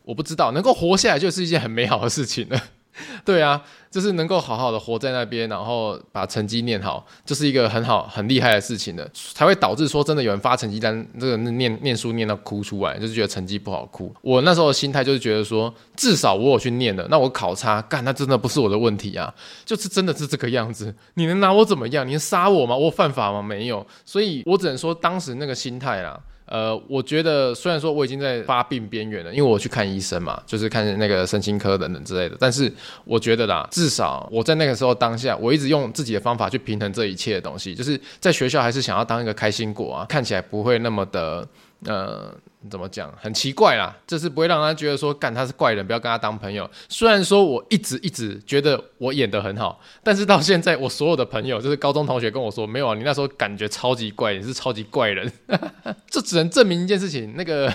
[0.03, 2.61] 我不知道，能够活下来就是一件很美好的事情了。
[3.25, 14.15] 对啊，就是能够好好的活在那边，然后把成绩念好，就是一个很好很厉害的事情了，才会导致说真的有人发成绩单，这个念念书念到哭出来，就是觉得成绩不好哭。
[14.23, 19.33] 我那时候的心态就是觉得说，至少我有去念了，那我考差，干，那真的不是我的问题啊，
[19.65, 20.95] 就是真的是这个样子。
[21.15, 22.07] 你能拿我怎么样？
[22.07, 22.77] 你杀我吗？
[22.77, 23.41] 我犯法吗？
[23.41, 26.21] 没有，所以我只能说当时那个心态啦。
[26.51, 32.37] 呃，我觉得虽然说我已经在发病边缘了，因为我去看医生嘛，就是看那个神经科等等之类的。
[32.41, 32.71] 但是
[33.05, 41.47] 我觉得啦，至少我在那个时候当下，我一直用自己的方法去平衡这一切的东西，就是在学校还是想要当一个开心果啊，看起来不会那么的
[41.87, 42.35] 呃。
[42.71, 43.11] 怎么讲？
[43.19, 46.71] 很奇怪啦，就是不会让他觉得说，干他是怪人，不要跟他当朋友。
[46.91, 55.33] 虽然说我一直一直觉得我演得很好，但是到现在，我所有的朋友，就是高中同学跟我说，没有啊，你那时候感觉超级怪，你是超级怪人。
[56.11, 57.73] 这只能证明一件事情，那个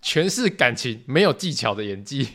[0.00, 2.28] 全是感情没有技巧的演技。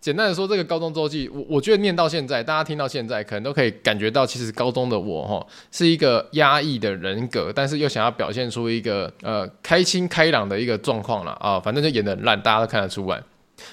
[0.00, 13.22] 简单的说，这个高中周记，我我觉得念到现在，大家听到现在，可能都可以感觉到，其实高中的我哈，是一个压抑的人格，但是又想要表现出一个呃开心开朗的一个状况了啊，反正就演得很烂，大家都看得出来。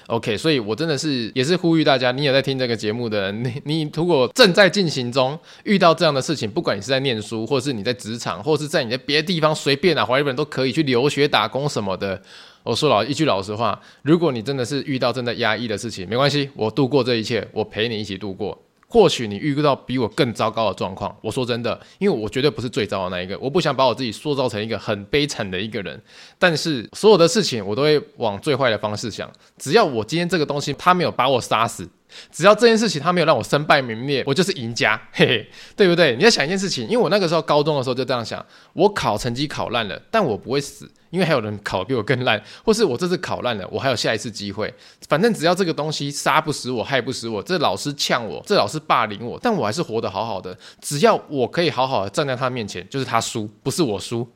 [0.08, 12.20] OK，所以我真的是也是呼吁大家，你有在听这个节目的人，你你如果正在进行中遇到这样的事情，不管你是在念书，或是你在职场，或是在你的别的地方随便啊，华裔人都可以去留学打工什么的。
[12.68, 18.62] 我说老一句老实话，如果你真的是遇到真的压抑的事情，没关系，我度过这一切，我陪你一起度过。
[18.86, 25.98] 或许你遇到比我更糟糕的状况，我说真的，因为我绝对不是最糟的那一个，我不想把我自己塑造成一个很悲惨的一个人。
[26.38, 29.30] 但是所有的事情，我都会往最坏的方式想。
[29.56, 31.88] 只要我今天这个东西，他没有把我杀死。
[32.30, 36.14] 只要这件事情他没有让我身败名裂，我就是赢家，嘿嘿，对不对？
[36.16, 44.72] 你要想一件事情，因为我那个时候高中的时候就这样想，我考成绩考烂了，但我不会死，因为还有人考比我更烂，或是我这次考烂了，我还有下一次机会。
[45.08, 50.56] 反正只要这个东西杀不死我，害不死我，这老师呛我，这老师霸凌我，但我还是活得好好的。
[50.80, 54.28] 只要我可以好好的站在他面前，就是他输，不是我输。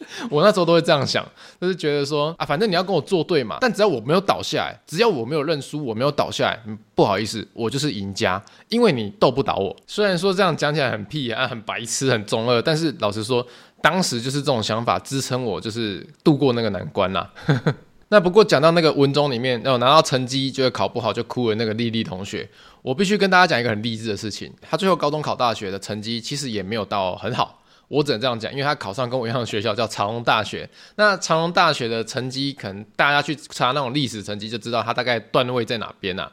[0.30, 1.26] 我那时候都会这样想，
[1.60, 6.60] 就是觉得说啊，反正你要跟我作对嘛，但只要我没有倒下来，只要我没有认输，我没有倒下来，
[6.94, 9.74] 不好意思，我就是赢家，因为你斗不倒我。
[9.88, 13.44] 虽然说这样讲起来很屁啊，很白痴，很中二，但是老实说，
[13.80, 17.30] 当时就是这种想法支撑我，就是度过那个难关啦。
[18.10, 22.48] 那不过讲到那个文中里面，要拿到成绩觉得考不好就哭的那个丽丽同学，
[22.80, 27.62] 我必须跟大家讲一个很励志的事情，她最后高中考大学的成绩其实也没有到很好。
[27.88, 30.68] 我只能这样讲，因为他考上跟我一样的学校，叫长荣大学。
[30.96, 36.30] 那长荣大学的成绩，可能大家去查那种历史成绩，就知道他大概段位在哪边啊。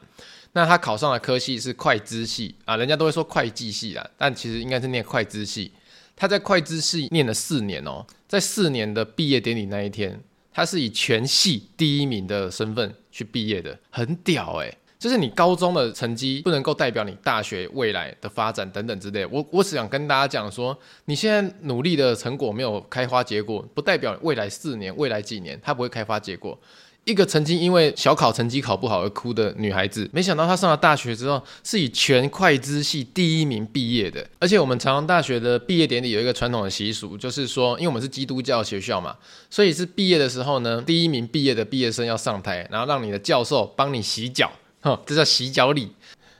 [0.51, 5.71] 那他考上的科系是会资系啊，人家都会说会计系啊，但其实应该是念会资系。
[6.15, 10.19] 他在会计系念了四年哦，在四年的毕业典礼那一天，
[10.53, 19.25] 他是以全系第一名的身份去毕业的，很屌哎、就是你高中的成绩不能够代表你大学未来的发展等等之类。
[19.25, 26.57] 我我只想跟大家讲说，你现在努力的成果没有开花结果，不代表未来四年、未来几年它不会开花结果。
[27.05, 34.27] 一个曾经因为小考成绩考不好而哭的女孩子，没想到她上了大学之后是以全会计系第一名毕业的。
[34.39, 39.15] 而且我们长荣大学的毕业典礼有一个传统的习俗，就是说，因为我们是基督教学校嘛，
[39.51, 44.51] 所以是毕业的时候呢，第一名毕业的毕业生要上台，然后让你的教授帮你洗脚。
[44.81, 45.91] 哦， 这叫洗脚礼。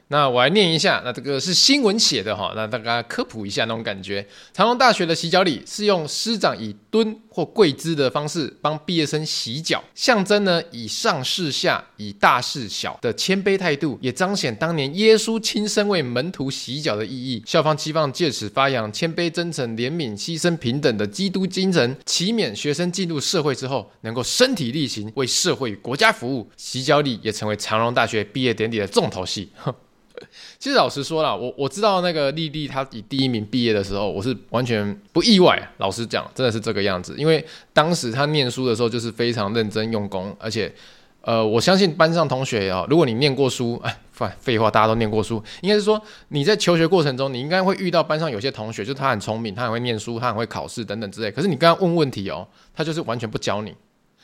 [0.07, 4.23] 那我来念一下，那这个是新闻写的哈，那大家科普一下那种感觉。
[4.53, 17.43] 长荣大学的洗脚礼是用师长以蹲或跪姿的方式帮毕业生洗脚，象征呢以上是下、以大事小的谦卑态度，也彰显当年耶稣亲身为门徒洗脚的意义。
[17.45, 26.49] 校方期望借此发扬谦卑、真诚、怜悯、牺牲、平等的基督精神，期勉学生进入社会之后能够身体力行，为社会与国家服务。
[26.55, 29.49] 洗脚礼也成为长荣大学毕业典礼的重头戏。
[30.57, 35.61] 其实老实说啦，我我知道那个丽丽她以第一名毕业的时候，我是完全不意外。
[35.77, 40.73] 老实讲，真的是这个样子，因为当时她念书的时候就是非常认真用功，而且，
[41.21, 53.73] 呃，我相信班上同学啊，如果你念过书，哎，废废话，大家都念过书，应该是说你在求学过程中，你应该会遇到班上有些同学，就他很聪明，他很会念书，他很会考试等等之类，可是你刚刚问问题哦，他就是完全不教你，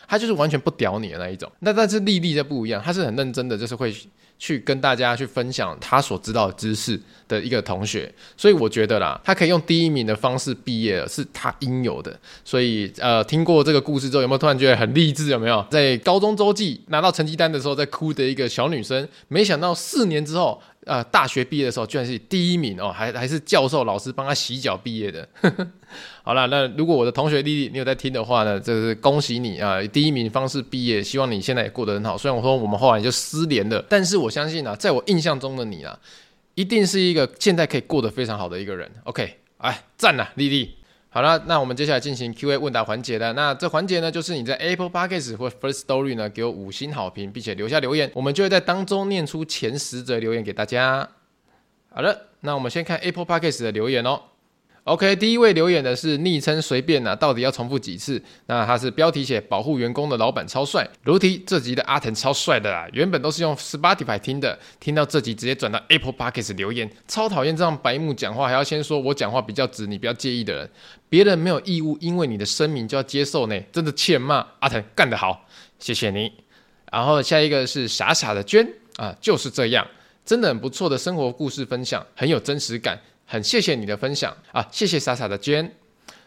[0.08, 1.52] 他就是完全不屌你的那一种。
[1.60, 3.94] 那但是丽丽就不一样，他是很认真的，就是会。
[4.42, 12.20] 去跟大家去分享他所知道的知识的一个同学，所以我觉得啦，他可以用第一名的方式毕业了，是他应有的。
[12.44, 15.30] 所以呃，听过这个故事之后，有没有突然觉得很励志？
[15.30, 19.08] 有没有在高中周记拿到成绩单的时候在哭的一个小女生？
[19.28, 25.28] 没想到四年之后，呃，大学毕业的时候居然是第一名哦，还还是教授老师帮他洗脚毕业的。
[26.24, 32.18] 好了，那如果我的同学丽丽你有在听的话呢，这是恭喜你啊，第一名方式毕业，希望你现在也过得很好。
[32.18, 35.98] 虽然我说我们后来就失联了，但是我相信啊，在我印象中的你啊，
[36.56, 38.90] 一定是一个现在可以过得非常好的一个人。
[39.04, 40.76] OK，哎，赞了，丽丽。
[41.14, 43.34] 好了，那我们接下来进行 Q&A 问答环节了。
[43.34, 51.10] 那这环节呢，就是你在 Apple Podcast 或 First Story 呢给我五星好评，并且留下留言，我们就会在当中念出前十则留言给大家。
[51.90, 54.22] 好了，那我们先看 Apple Podcast 的留言哦。
[54.86, 58.20] OK，第一位留言的是昵称随便啊，到底要重复几次？
[58.48, 62.88] 那他是标题写保护员工的老板超帅，如题这集的阿腾超帅的啦。
[62.92, 70.70] 原本都是用 Spotify 听的，听到这集直接转到 Apple Podcast 留言，超讨厌这样白目讲话，还要先说我讲话比较直，你不要介意的人，
[71.08, 74.44] 别人没有义务因为你的声明就要接受呢，真的欠骂。
[74.62, 76.32] 阿腾干得好，谢谢你。
[76.92, 79.88] 然后下一个是傻傻的娟啊，就是这样，
[80.26, 83.00] 真的很不错的生活故事分享，很有真实感。
[83.32, 85.74] 很谢谢你的分享啊，谢谢傻傻的娟。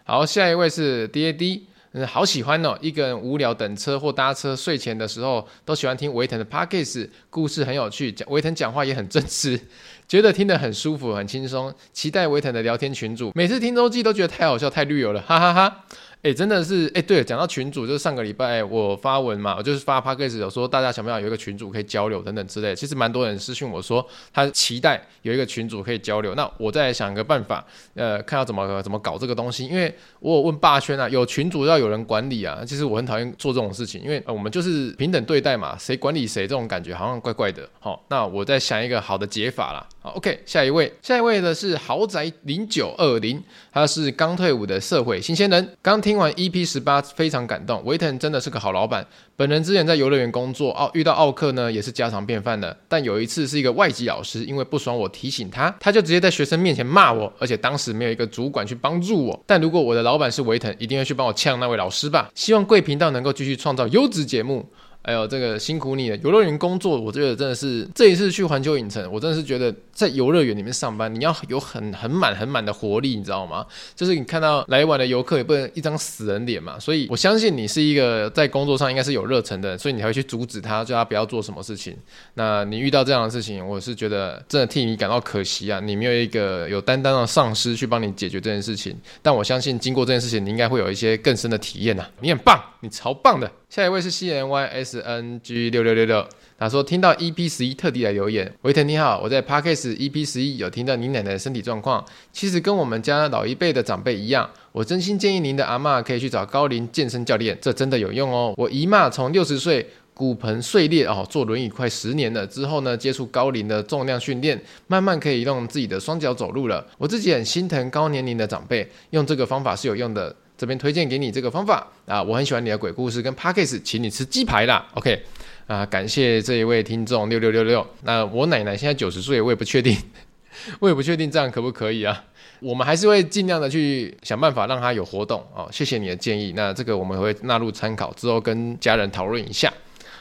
[0.04, 1.60] 好，下一位是 DAD，
[1.92, 9.60] 嗯，好喜欢哦，一个人无聊等车或搭车，睡前的时候都喜欢听维腾的 Podcast，故事很有趣，讲维腾讲话也很真实，
[10.08, 15.84] 觉得听得很舒服，很轻松，期待维腾的聊天群组，每次听周记都觉得太好笑，太绿油了，哈哈，哈。
[16.24, 43.42] 哎、真的是哎、欸，对了，讲到群主，就是上个礼拜我发文嘛，我就是发 podcast 有说大家想不想有一个群主可以交流等等之类，其实蛮多人私信我说他期待有一个群主可以交流，那我再想一个办法，呃，看要怎么怎么搞这个东西，因为我有问霸圈啊，有群主要有人管理啊，其实我很讨厌做这种事情，因为、我们就是平等对待嘛，谁管理谁这种感觉好像怪怪的，好，那我再想一个好的解法啦，好，OK，下一位，下一位的是豪宅零九二零，
[43.74, 46.14] 他是刚退伍的社会新鲜人，刚听。
[46.16, 49.04] 完 EP 十八非常感动，维腾真的是个好老板。
[49.34, 52.76] 本人之前在游乐园工作，奥遇到奥克呢也是家常便饭的。
[52.86, 59.42] 但有一次是一个外籍老师，因为不爽我提醒他，他就直接在学生面前骂我，而且当时没有一个主管去帮助我。
[59.44, 62.30] 但如果我的老板是维腾，一定会去帮我呛那位老师吧。
[62.32, 64.64] 希望贵频道能够继续创造优质节目。
[65.04, 66.16] 哎呦，这个辛苦你了！
[66.24, 73.66] 游乐园工作，我觉得真的是这一次去环球影城，我真的是觉得在游乐园里面上班，你要有很很满很满的活力，你知道吗？
[73.94, 76.78] 就是你看到来玩的游客也不能一张死人脸嘛。
[76.78, 81.94] 所以我相信你是一个在工作上应该是有热忱的，所以你才会去阻止他，叫他不要做什么事情。
[82.32, 85.80] 那你遇到这样的事情，我是觉得真的替你感到可惜啊！
[85.80, 88.96] 你没有一个有担当的上司去帮你解决这件事情。
[89.20, 92.06] 但我相信经过这件事情，你应该会有一些更深的体验呐。
[92.20, 93.50] 你很棒，你超棒的。
[93.74, 96.24] 下一位是 C N Y S N G 六六六六，
[96.56, 108.54] 他说听到 EP 十一特地来留言，维腾你好，我在 Podcast EP 十一有听到您奶奶的身体状况，其实跟我们家老一辈的长辈一样，我真心建议您的阿嬷可以去找高龄健身教练，这真的有用哦。
[108.56, 114.56] 我姨妈从六十岁骨盆碎裂哦，坐轮椅快十年了之后呢，接触高龄的重量训练，
[114.86, 116.86] 慢慢可以用自己的双脚走路了。
[116.96, 120.32] 我自己很心疼高年龄的长辈，用这个方法是有用的。
[120.56, 125.22] 这边推荐给你这个方法啊，我很喜欢你的鬼故事跟 Podcast，请你吃鸡排啦，OK
[125.66, 127.86] 啊，感谢这一位听众六六六六。
[128.02, 129.96] 那我奶奶现在九十岁，我也不确定，
[130.78, 132.24] 我也不确定这样可不可以啊？
[132.60, 135.68] 我们还是会尽量的去想办法让她有活动哦。
[135.72, 139.72] 谢谢你的建议，那这个我们会纳入参考，之后跟家人讨论一下。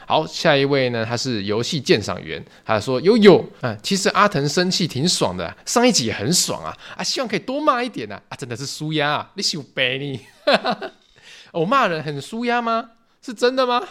[0.06, 10.20] 好，下一位呢，他是游戏鉴赏员，他说悠悠啊，其实阿腾生气挺爽的，上一集也很爽啊啊，希望可以多骂一点啊啊，真的是输压啊，你羞白你，
[11.52, 12.90] 我 骂人很输压吗？
[13.22, 13.82] 是真的吗？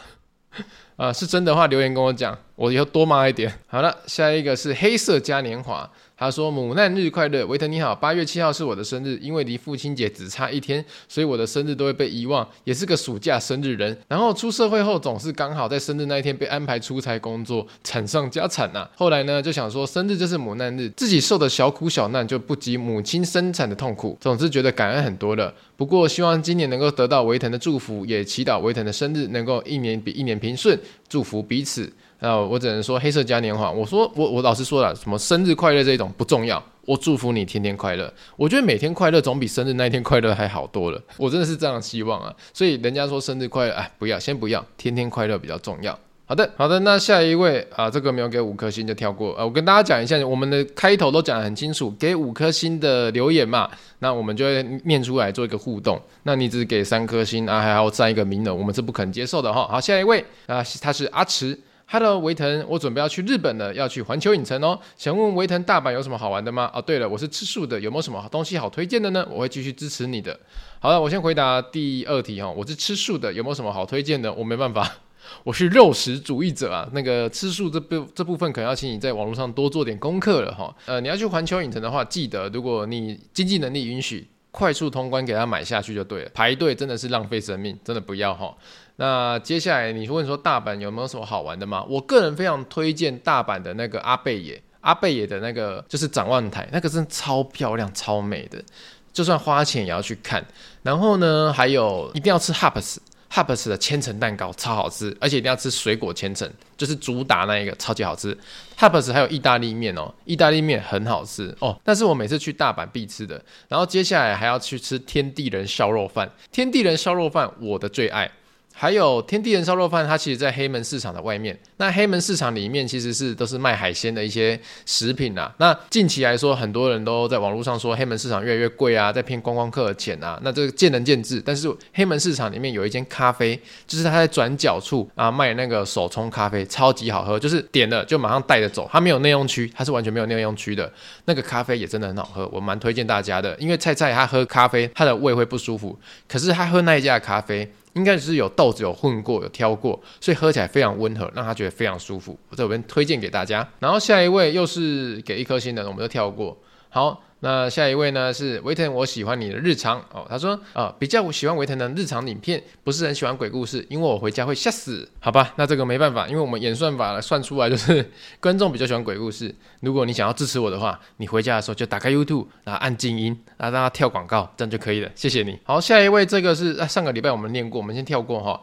[0.96, 3.52] 啊，是真的话留言跟我讲，我以后多骂一点。
[3.66, 5.90] 好了，下一个是黑色嘉年华。
[6.16, 7.94] 他说：“母难日快乐，维腾你好。
[7.94, 13.98] 八月七号是我的生日，因为离父亲节只差一天，所以我的生日都会被遗忘，也是个暑假生日人。
[14.08, 18.90] 然后出社会后，总是刚好在生日那一天被安排出差工作，惨上加惨呐、啊。
[18.96, 25.54] 后来呢，就想说生日就是母难日，自己受的小苦小难就不及母亲生产的痛苦，总是觉得感恩很多了。
[25.76, 31.92] 不过希望今年能够得到维腾的祝福，也祈祷维腾的生日能够一年比一年平顺，祝福彼此。”
[32.24, 33.70] 那我只能说黑色嘉年华。
[33.70, 38.12] 我说我我老实说了，什么生日快乐这种不重要，我祝福你天天快乐。
[38.38, 41.02] 我觉得每天快乐总比生日那一天快乐还好多了。
[41.18, 42.34] 我真的是这样希望啊。
[42.54, 46.00] 所以人家说生日快乐，哎，不要，先不要，天天快乐比较重要。
[46.26, 46.80] 好的，好的。
[46.80, 49.34] 那下一位啊，这个没有给五颗星就跳过。
[49.34, 53.70] 呃，我跟大家讲一下，我们的开头都讲得很清楚，给五颗星的留言嘛，
[54.00, 56.02] 那我们就会念出来做一个互动。
[56.24, 59.68] 那你只给三颗星啊，还要占一个名额，我们是不肯接受的哈。
[59.68, 61.60] 好，下一位啊，他是阿池。
[61.94, 64.80] Hello，维腾，我准备要去日本了，要去环球影城哦。
[64.98, 66.68] 想问维腾，大阪有什么好玩的吗？
[66.74, 69.24] 哦，对了，我是吃素的，有没有什么东西好推荐的呢？
[69.30, 70.40] 我会继续支持你的。
[70.80, 74.34] 好了，我先回答第二题哈，我是吃素的，有没有什么好推荐的？
[74.34, 74.92] 我没办法，
[75.46, 76.90] 我是肉食主义者啊。
[76.94, 80.76] 那个吃素这部这部分，可能要请你在网络上多做点功课了哈。
[80.88, 86.32] 呃，你要去环球影城的话，记得如果你经济能力允许，快速通关给他买下去就对了。
[86.34, 88.56] 排队真的是浪费生命，真的不要哈。
[88.98, 91.84] 那接下来你问说大阪有没有什么好玩的吗？
[91.90, 98.64] 我个人非常推荐大阪的那个阿贝野，阿贝野的那个就是展望台，那个真的超漂亮、超美的，
[99.12, 100.46] 就算花钱也要去看。
[100.84, 108.38] 然后呢，还有一定要吃 Hops，Hops 的千层蛋糕超好吃，而且一定要吃水果千层，就是主打那一个超级好吃。
[108.78, 113.44] Hops 还有意大利面哦，意大利面很好吃哦，但是我每次去大阪必吃的。
[113.68, 118.30] 然后接下来还要去吃天地人烧肉饭，天地人烧肉饭我的最爱。
[118.76, 121.58] 还有天地人烧肉饭，它其实在黑门市场的外面。
[121.78, 125.54] 那黑门市场里面其实是都是卖海鲜的一些食品啊。
[125.60, 130.40] 那近期来说，很多人都在网络上说黑门市场越来越贵啊，在骗观光客的钱啊。
[130.44, 131.42] 那这个见仁见智。
[131.46, 138.90] 但是黑门市场里面有一间咖啡，就是它在转角处啊卖那个手冲咖啡，超级好喝，就是点了就马上带着走。
[138.92, 140.92] 它没有内用区，它是完全没有内用区的。
[141.26, 143.56] 那个咖啡也真的很好喝，我蛮推荐大家的。
[143.60, 145.98] 因为菜菜他喝咖啡，他的胃会不舒服，
[146.28, 147.72] 可是他喝那一家咖啡。
[147.94, 152.38] 应该是有豆子有混过，有挑过，所以喝起来非常温和，让他觉得非常舒服。
[152.50, 153.68] 我这边推荐给大家。
[153.80, 156.58] 然后下一位又是给一颗星的，我们就跳过。
[156.90, 157.24] 好。
[157.44, 160.26] 那下一位呢是维腾，我喜欢你的日常哦。
[160.30, 165.06] 他说啊、比较喜欢维腾的日常影片，不是很喜欢鬼故事，因为我回家会吓死。
[165.20, 169.54] 好吧，那这个没办法，因为我们演算法算出来就是观众比较喜欢鬼故事。
[169.82, 175.12] 如果你想要支持我的话，你回家的时候就打开 YouTube，然后按静音，然后让他跳广告，这样就可以了。
[175.14, 175.60] 谢谢你。
[175.66, 178.62] 好，下一位这个是上个礼拜我们念过，我们先跳过哈，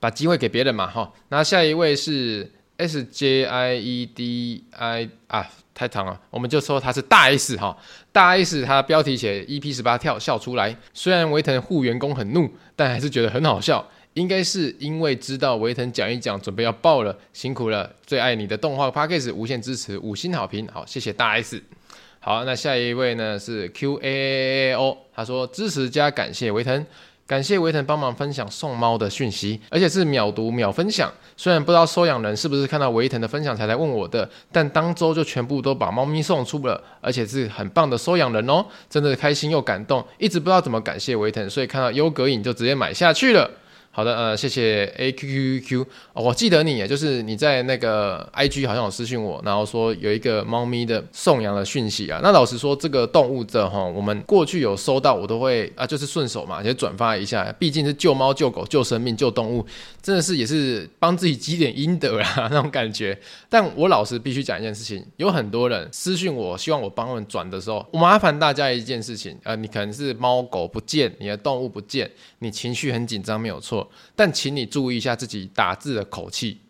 [0.00, 1.12] 把机会给别人嘛哈。
[1.28, 5.46] 那下一位是 S J I E D I 啊。
[5.74, 7.78] 太长了，我们就说他是大 S 哈，
[8.10, 21.62] 大 S 他标题写 EP 十八跳笑出来，虽然维腾护员工很怒，但还是觉得很好笑，应该是因为知道维腾讲一讲准备要爆了，辛苦了，最爱你的动画 Podcast 无限支持，五星好评，好，谢谢大 S。
[22.18, 26.84] 好，那下一位呢是 QAAO，他说支持加感谢维腾。
[27.28, 31.12] 感谢维腾帮忙分享送猫的讯息，而且是秒读秒分享。
[31.36, 43.50] 虽然不知道收养人是不是看到维腾的分享才来问我的，但当周就全部都把猫咪送出了，而且是很棒的收养人哦，真的开心又感动，一直不知道怎么感谢维腾，所以看到优格影就直接买下去了。
[43.98, 52.20] 好的，呃，谢谢 A Q Q Q，我记得你，就是你在那个 I G 好像有私信我，然后说有一个猫咪的送养的讯息啊。
[52.22, 59.66] 那老实说，这个动物的哈，我们过去有收到，我都会啊，就是顺手嘛，也转发一下，毕竟是救猫、救狗、救生命、救动物，
[60.00, 63.18] 真的是也是帮自己积点阴德啦 那种感觉。
[63.48, 73.87] 但我老实必须讲一件事情，有很多人私信我，希望我帮他们转的时候，我麻烦大家一件事情，呃，你可能是猫狗不见，你的动物不见，你情绪很紧张，没有错。
[74.14, 76.60] 但请你注意一下自己打字的口气，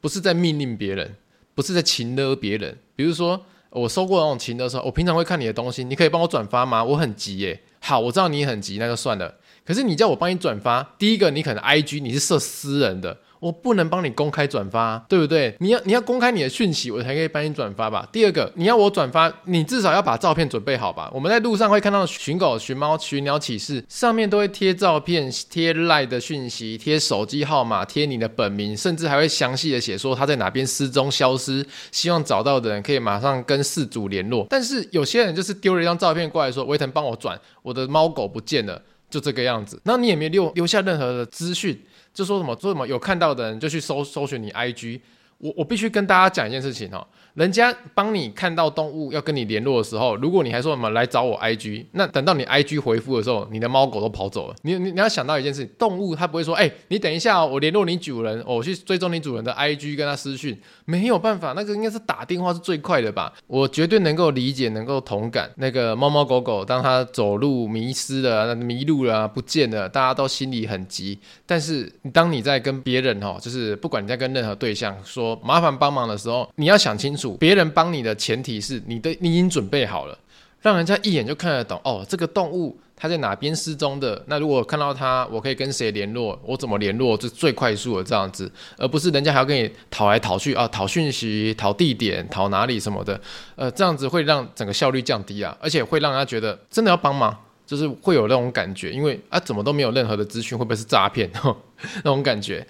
[0.00, 1.14] 不是在命令别人，
[1.54, 2.78] 不是在情勒别人。
[2.94, 6.82] 比如说，我收过那种情勒的时候，我平常会看你的东西，你可以帮我转发吗？
[6.82, 7.60] 我很急耶。
[7.80, 9.34] 好，我知道你很急，那就算了。
[9.64, 13.18] 可是你叫我帮你转发，第一个你可能 IG 你是设私人的。
[13.40, 15.54] 我不能帮你公开转发，对不对？
[15.60, 18.08] 你要你要公开你的讯息，我才可以帮你转发吧。
[18.10, 21.10] 第二个，你要我转发，你至少要把照片准备好吧。
[21.12, 34.46] 我们在路上会看到寻狗、寻猫、寻鸟启事，上面都会贴照片、贴赖的讯息、贴手机号码、贴你的本名，甚至还会详细的写说他在哪边失踪消失，希望找到的人可以马上跟事主联络。
[34.48, 38.80] 但是有些人就是丢了一张照片过来说，威腾帮我转，我的猫狗不见了，
[39.16, 39.80] 就这个样子。
[39.84, 41.78] 那你也没留留下任何的资讯。
[42.12, 45.00] 就说什么说什么有看到的人就去搜搜寻你 IG，
[45.38, 47.06] 我我必须跟大家讲一件事情哦。
[47.34, 54.54] 人家帮你看到动物要跟你联络的时候，如果你还说什么来找我 IG，那等到你 IG 回复的时候，你的猫狗都跑走了。
[54.62, 63.30] 你你你要想到一件事情，动物它不会说，哎、你等一下、哦，我联络你主人，我去追踪你主人的 IG 跟他私讯，没有办法，那个应该是打电话是最快的吧？
[63.46, 65.50] 我绝对能够理解，能够同感。
[65.56, 71.18] 那个猫猫狗狗当它走路迷失了、那迷路了、不见了，大家都心里很急。
[71.44, 77.36] 但是当你在跟别人哦，就是不管你在跟任何对象说麻烦帮忙的时候，你要想清楚。
[77.38, 80.18] 别人帮你的前提是你的，你已经准备好了，
[80.60, 82.04] 让人家一眼就看得懂哦。
[82.08, 84.22] 这个动物它在哪边失踪的？
[84.26, 86.38] 那如果看到它，我可以跟谁联络？
[86.44, 87.16] 我怎么联络？
[87.16, 93.20] 就最快速的这样子，而不是人家还要跟你讨来讨去啊，讨讯息、讨地点、讨哪里什么的。
[93.54, 101.30] 呃，这样子会让整个效率降低啊，而且会让人家觉得真的要帮忙，就是会有那种感觉，因为啊，怎么都没有任何的资讯，会不会是诈骗？
[102.02, 102.66] 那种感觉。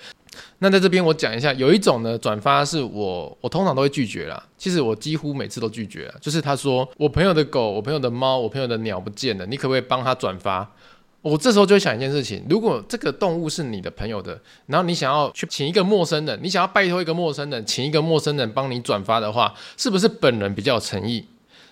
[0.59, 4.43] 那在这边我讲一下，有一种呢转发是我我通常都会拒绝啦。
[4.57, 10.71] 其实我几乎每次都拒绝了，就是他说我朋友的狗、我朋友的猫、我朋友的鸟不见了，你可不可以帮他转发？
[11.23, 21.27] 我这时候就会想一件事情：如果这个动物是你的朋友的，然后你想要去请一个陌生人，你想要拜托一个陌生人，请一个陌生人帮你转发的话，是不是本人比较有诚意？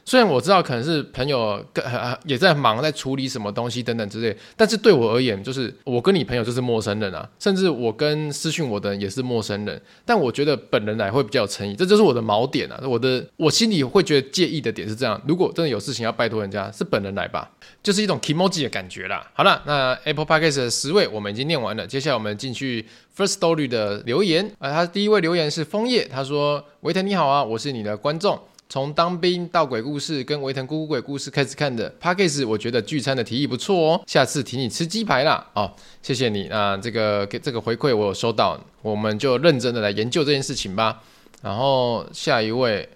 [0.05, 1.85] 虽然我知道可能是朋友跟
[2.25, 9.81] 也在忙，在处理什么东西等等之类，但是对我而言，就是我跟你朋友就是陌生人啊，甚至我跟私讯我的人也是陌生人。
[10.05, 12.79] 但我觉得本人来会比较有诚意，这就是我的锚点啊。
[12.85, 17.51] 我的我心里会觉得介意的点是这样：如果真的有事情要拜托人家，是本人来吧，
[17.83, 19.27] 就是一种 kimoji 的感觉啦。
[19.33, 22.85] 好了，那 Apple Podcast 的十位我们已经念完了，接下来我们进去
[23.17, 24.51] First Story 的留言。
[24.59, 28.39] 啊，他第一位留言是枫叶，他说：“维腾你好啊，我是你的观众。”
[28.69, 35.47] 从当兵到鬼故事跟维腾姑姑鬼故事开始看的 Podcast 我觉得聚餐的提议不错哦，下次请你吃鸡排啦。
[35.53, 35.71] 哦，
[36.03, 41.03] 谢谢你啊，这个给这个回馈我有收到，我们就认真的来研究这件事情吧。
[41.43, 42.89] 然后下一位，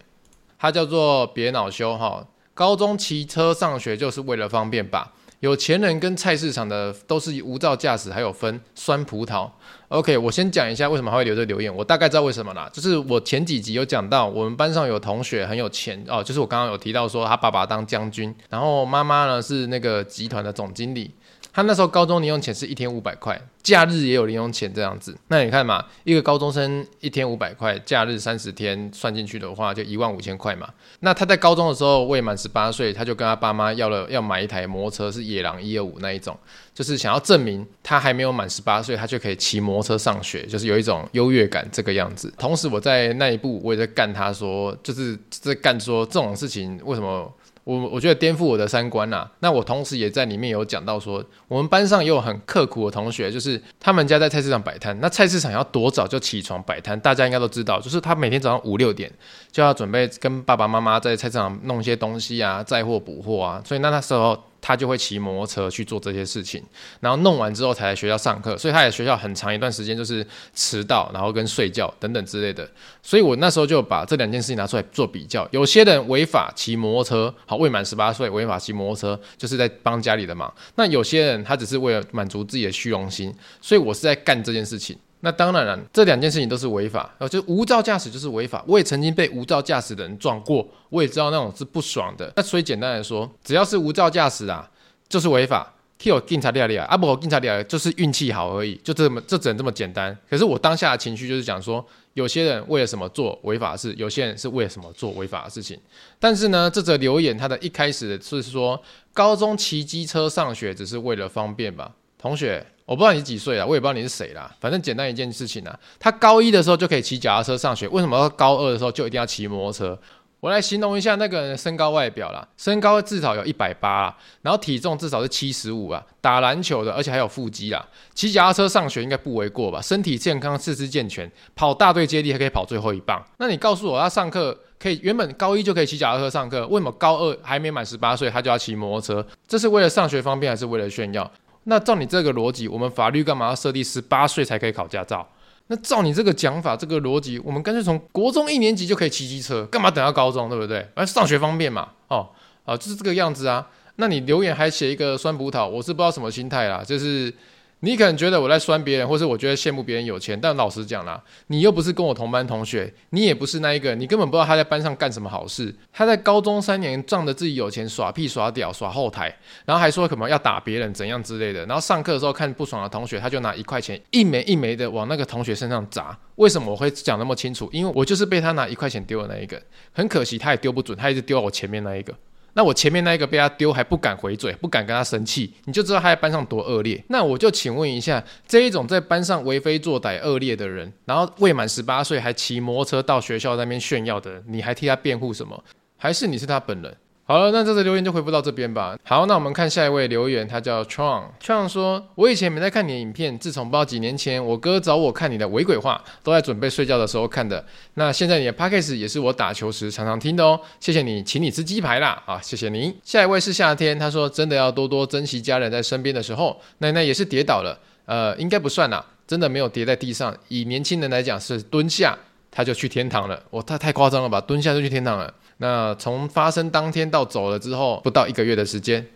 [0.58, 5.12] 他叫做别恼羞哈，高中骑车上学就是为了方便吧。
[5.40, 9.48] 有钱人跟菜市场的都是无照驾驶，还有分酸葡萄。
[9.88, 21.14] OK，我先讲一下为什么还会留这留言，我大概知道为什么啦，就是我前几集有讲到，我们班上有同学很有钱哦，就是我刚刚有提到说他爸爸当将军，然后妈妈呢是那个集团的总经理。
[21.58, 25.18] 他那时候高中零用钱是一天五百块，假日也有零用钱这样子。
[25.26, 30.68] 那你看嘛，一个高中生一天五百块，假日三十天算进去的话，就一万五千块嘛。
[31.00, 36.38] 那他在高中的时候未满十八岁，他就跟他爸妈要了要买一台摩托车，是野狼一二五那一种，
[36.72, 42.32] 就是想要证明他还没有满十八岁，他就可以骑摩托车上学，就是有一种优越感这个样子。
[42.38, 47.34] 同时我在那一步我也在干他说，就是在干说这种事情为什么？
[47.68, 54.98] 我我觉得颠覆我的三观呐、那我同时也在里面有讲到说，我们班上也有很刻苦的同学，就是他们家在菜市场摆摊。
[55.02, 56.98] 那菜市场要多早就起床摆摊？
[56.98, 59.12] 大家应该都知道，就是他每天早上五六点
[59.52, 63.62] 就要准备跟爸爸妈妈在菜市场弄一些东西啊，载货补货啊。
[63.62, 64.42] 所以那那时候。
[64.68, 66.62] 他就会骑摩托车去做这些事情，
[67.00, 70.22] 然后弄完之后才来学校上课，所以他在学校很长一段时间就是
[70.54, 72.68] 迟到，然后跟睡觉等等之类的。
[73.02, 75.48] 所以我那时候就把这两件事情拿出来做比较。
[75.52, 80.52] 有些人违法骑摩托车，好，未满十八岁违法骑摩托车，就是在帮家里的忙。
[80.74, 84.94] 那有些人他只是为了满足自己的虚荣心，所以我是在干这件事情。
[85.20, 88.64] 那当然了，这两件事情都是违法，呃，就无照驾驶就是违法。
[88.68, 92.32] 我也曾经被无照驾驶的人撞过，我也知道那种是不爽的。
[92.36, 94.70] 那所以简单来说，只要是无照驾驶啊，
[95.08, 95.74] 就是违法。
[96.00, 100.16] Q 警察厉害厉害，啊不，警察厉害就是运气好而已，就这么，就只能这么简单。
[100.30, 105.76] 可是我当下的情绪就是讲说，有些人为了什么做违法事，有些人是为了什么做违法的事情。
[106.20, 108.80] 但是呢，这则留言它的一开始是说，
[109.12, 112.64] 高中骑机车上学只是为了方便吧，同学。
[112.88, 114.50] 我不知道你几岁了，我也不知道你是谁啦。
[114.58, 119.98] 反正简单一件事情啊，他高一的时候就可以骑脚踏车上学，为什么高二的时候就一定要骑摩托车？
[120.40, 129.82] 我来形容一下那个人的身高外表啦，身高至少有一百八啊，然后体重至少是七十五啊，打篮球的，而且还有腹肌啊，骑脚踏车上学应该不为过吧？
[129.82, 133.22] 身体健康，四肢健全，跑大队接力还可以跑最后一棒。
[133.36, 139.26] 那你告诉我，他上课可以原本高一就可以骑脚踏车上课，为什么高二还没满十八岁他就要骑摩托车？
[139.46, 141.30] 这是为了上学方便还是为了炫耀？
[141.68, 145.28] 那照你这个逻辑，我们法律干嘛要设定十八岁才可以考驾照？
[145.68, 150.88] 那照你这个讲法，这个逻辑，我们干脆从国中一年级就可以骑机车，干嘛等到高中，对不对？
[150.94, 152.28] 而上学方便嘛，哦，
[152.64, 153.68] 啊，就是这个样子啊。
[153.96, 157.32] 那你留言还写一个酸葡萄，我是不知道什么心态啦，就是。
[157.80, 165.72] 你可能觉得我在酸别人，或是我觉得羡慕别人有钱，但老实讲啦，你又不是跟我同班同学，你也不是那一个，你根本不知道他在班上干什么好事。
[165.92, 169.32] 他在高中三年仗着自己有钱耍屁耍屌耍后台，
[169.64, 171.64] 然后还说什么要打别人怎样之类的。
[171.66, 176.18] 然后上课的时候看不爽的同学，他就拿一块钱一枚一枚的往那个同学身上砸。
[176.34, 177.68] 为什么我会讲那么清楚？
[177.72, 179.60] 因为我就是被他拿一块钱丢的那一个。
[179.92, 182.12] 很可惜他也丢不准，他一直丢到我前面那一个。
[182.54, 187.02] 那我前面那一个被他丢还不敢回嘴，不敢跟他生气，你就知道他在班上多恶劣。
[187.08, 195.62] 那我就请问一下，这一种在班上为非作歹、恶劣的人，然后未满十八岁还骑摩托车到学校那边炫耀的人，你还替他辩护什么？
[195.96, 196.96] 还是你是他本人？
[197.30, 198.96] 好了，那这次留言就回复到这边吧。
[199.04, 201.24] 好，那我们看下一位留言，他叫 Chang。
[201.38, 207.62] Chang 说：“我以前没在看你的影片，自从不知道几年前我哥找我看你的伪鬼话，都在准备睡觉的时候看的。
[207.96, 210.58] 那现在你的 Podcast 也是我打球时常常听的哦。
[210.80, 212.22] 谢谢你，请你吃鸡排啦！
[212.24, 212.96] 啊，谢谢你。
[213.04, 216.58] 下一位是夏天，他说真的要多多珍惜家人在身边的时候。
[216.78, 220.34] 奶奶也是跌倒了，呃，应该不算啦，真的没有跌在地上。
[220.48, 222.16] 以年轻人来讲是蹲下，
[222.50, 223.38] 他就去天堂了。
[223.50, 224.40] 我、太太夸张了吧？
[224.40, 229.06] 蹲下就去天堂了。”那从发生当天到走了之后，不到一个月的时间，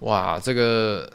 [0.00, 1.10] 哇，这个。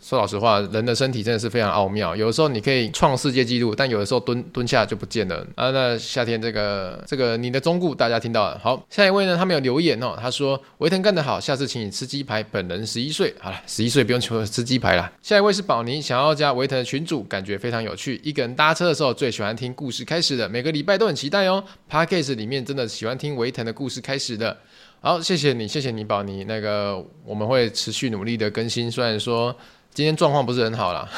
[0.00, 2.14] 说老实话，人的身体真的是非常奥妙。
[2.14, 5.70] 有的时候你可以创世界纪录，但有的时候蹲蹲下就不见了啊。
[5.70, 8.58] 那夏天这个这个你的忠告大家听到了。
[8.62, 10.16] 好，下一位呢，他没有留言哦。
[10.20, 12.42] 他说维腾干得好，下次请你吃鸡排。
[12.50, 15.10] 本人十一岁，好了，十一岁不用求吃鸡排了。
[15.20, 18.20] 下一位是宝尼，想要加维腾的群主，感觉非常有趣。
[18.22, 21.62] 一个人搭车的时候最喜欢听故事开始的，每个礼拜都很期待哦。
[21.90, 24.56] Podcast 里面真的喜欢听维腾的故事开始的。
[25.00, 26.44] 好，谢谢你，谢谢你，宝妮。
[26.44, 29.54] 那个我们会持续努力的更新，虽然说。
[29.94, 31.08] 今天状况不是很好啦。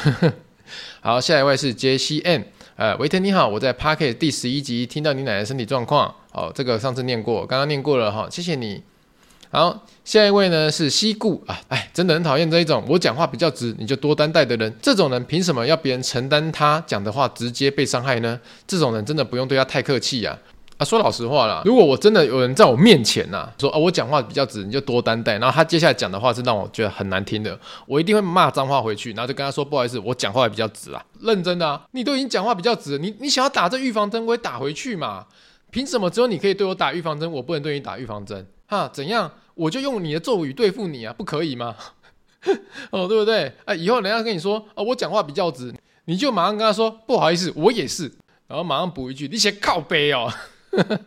[1.03, 2.41] 好，下一位是杰西 M，
[2.76, 8.83] 呃，维特你好，我在 Podcast 第十一集听到你奶奶身体状况，哦，这个上次念过，刚刚念过了哈，谢谢你。
[9.51, 18.41] 好，下一位呢是西固啊，哎，真的很讨厌这一种，我讲话比较直，你就多担待的人，这种人凭什么要别人承担他讲的话直接被伤害呢？
[18.66, 20.39] 这种人真的不用对他太客气呀。
[20.81, 25.37] 啊说老实话啦，如果我真的有人在我面前呐、啊，说啊，我讲话比较直，你就多担待。
[25.37, 35.26] 然后他接下来讲的话是让我觉得很难听的，我一定会骂脏话回去，然后就跟他说不好意思，我讲话也比较直啊，认真的啊，你都已经讲话比较直，你你想要打这预防针，我也打回去嘛。
[35.70, 38.47] 凭什么只有你可以对我打预防针，我不能对你打预防针？
[38.66, 39.31] 哈，怎样？
[39.55, 41.76] 我就用你的咒语对付你啊，不可以吗？
[42.89, 43.53] 哦，对不对？
[43.66, 45.74] 哎，以后人家跟你说啊，我讲话比较直，
[46.07, 48.11] 你就马上跟他说不好意思，我也是，
[48.47, 50.33] 然后马上补一句，你写靠背哦。
[50.71, 51.01] 呵 呵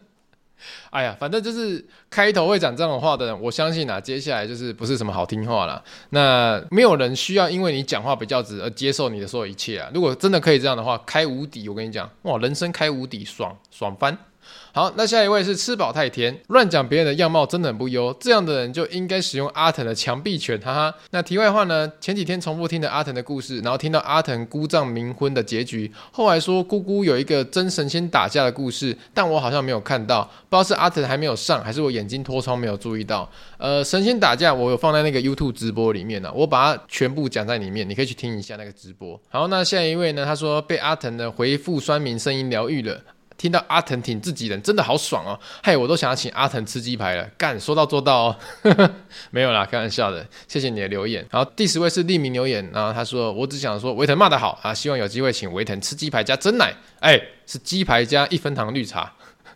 [0.91, 5.84] 哎呀，反正就是开头会讲这种话的人，我相信啊，接下来就是不是什么好听话了。
[6.11, 9.91] 那没有人需要因为你讲话比较直而接受你的所有一切啊。
[9.93, 14.18] 如果真的可以这样的话，开无敌，我跟你讲，哇，人生开无敌，爽爽翻。
[14.71, 20.95] 好，那下一位是吃饱太甜，乱讲别人的样貌真的很不优，这样的人就应该使用阿腾的墙壁拳，哈哈。
[21.11, 33.29] 那题外话呢，前几天重复听的阿腾的故事，然后听到阿腾姑丈冥婚的结局，后来说姑姑有一个真神仙打架的故事，但我好像没有看到，不知道是阿腾还没有上，还是我眼睛脱窗没有注意到。
[33.59, 39.19] 呃，神仙打架我有放在那个 YouTube 直播里面呢，我把它全部讲在里面，你可以去听一下那个直播。
[39.29, 42.99] 好，那下一位呢，他说被阿腾的回复酸民声音疗愈了。
[43.38, 45.39] 听到阿腾挺自己人，真的好爽哦！
[45.63, 48.36] 嘿，我都想要请阿腾吃鸡排了，干，说到做到哦。
[49.31, 50.25] 没有啦，开玩笑的。
[50.47, 51.25] 谢谢你的留言。
[51.29, 56.73] 然后第十位是匿名留言，然后他说：“我只想说维腾骂得好啊，希望有机会请维腾吃鸡排加真奶。
[56.99, 59.11] 哎，是鸡排加一分糖绿茶，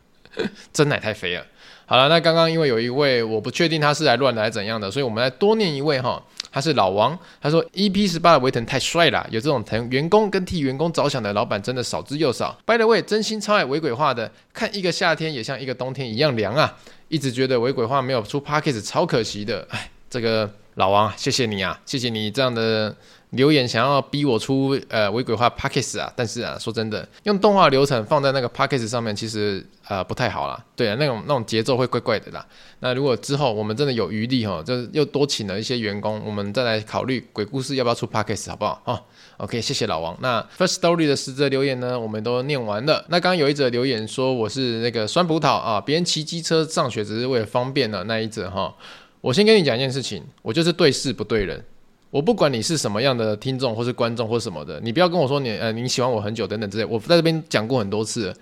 [0.74, 1.46] 真奶太肥了。
[1.86, 6.22] 好了，那刚刚因为有一位我不确定他是来乱的还是怎样的，所以我们来多念一位哈。”
[6.58, 12.58] 他是老王，他说 EP 十八的维腾太帅了，有这种疼员工跟替员工着想的老板真的少之又少。
[12.66, 16.76] By the way，真心超爱维鬼话的，看一个夏天也像一个冬天一样凉啊！
[17.10, 22.96] 一直觉得维鬼话没有出 Podcast 超可惜的，哎，这个老王，谢谢你啊，谢谢你这样的。
[23.32, 30.64] 留言想要逼我出呃伪鬼话 Podcast 啊，但是啊说真的，用动画流程放在那个 Podcast 上面，其实呃不太好啦。
[30.76, 32.46] 对啊，那种那种节奏会怪怪的啦。
[32.80, 38.82] 那如果之后我们真的有余力哈，就是又多请了一些员工，我们再来考虑鬼故事要不要出 Podcast 好不好？
[38.86, 39.04] 哦
[39.38, 40.18] ，OK，谢谢老王。
[40.22, 43.04] 那 First Story 的十则留言呢，我们都念完了。
[43.10, 48.74] 那刚刚有一则留言说我是那个酸葡萄啊，别人骑机车上学只是为了方便的那一则哈。
[49.20, 51.62] 我先跟你讲一件事情，我就是对事不对人。
[52.10, 56.86] 我不管你是什么样的听众或是观众或什么的，你不要跟我说你呃你喜欢我很久等等之类。
[56.86, 58.34] 我在这边讲过很多次，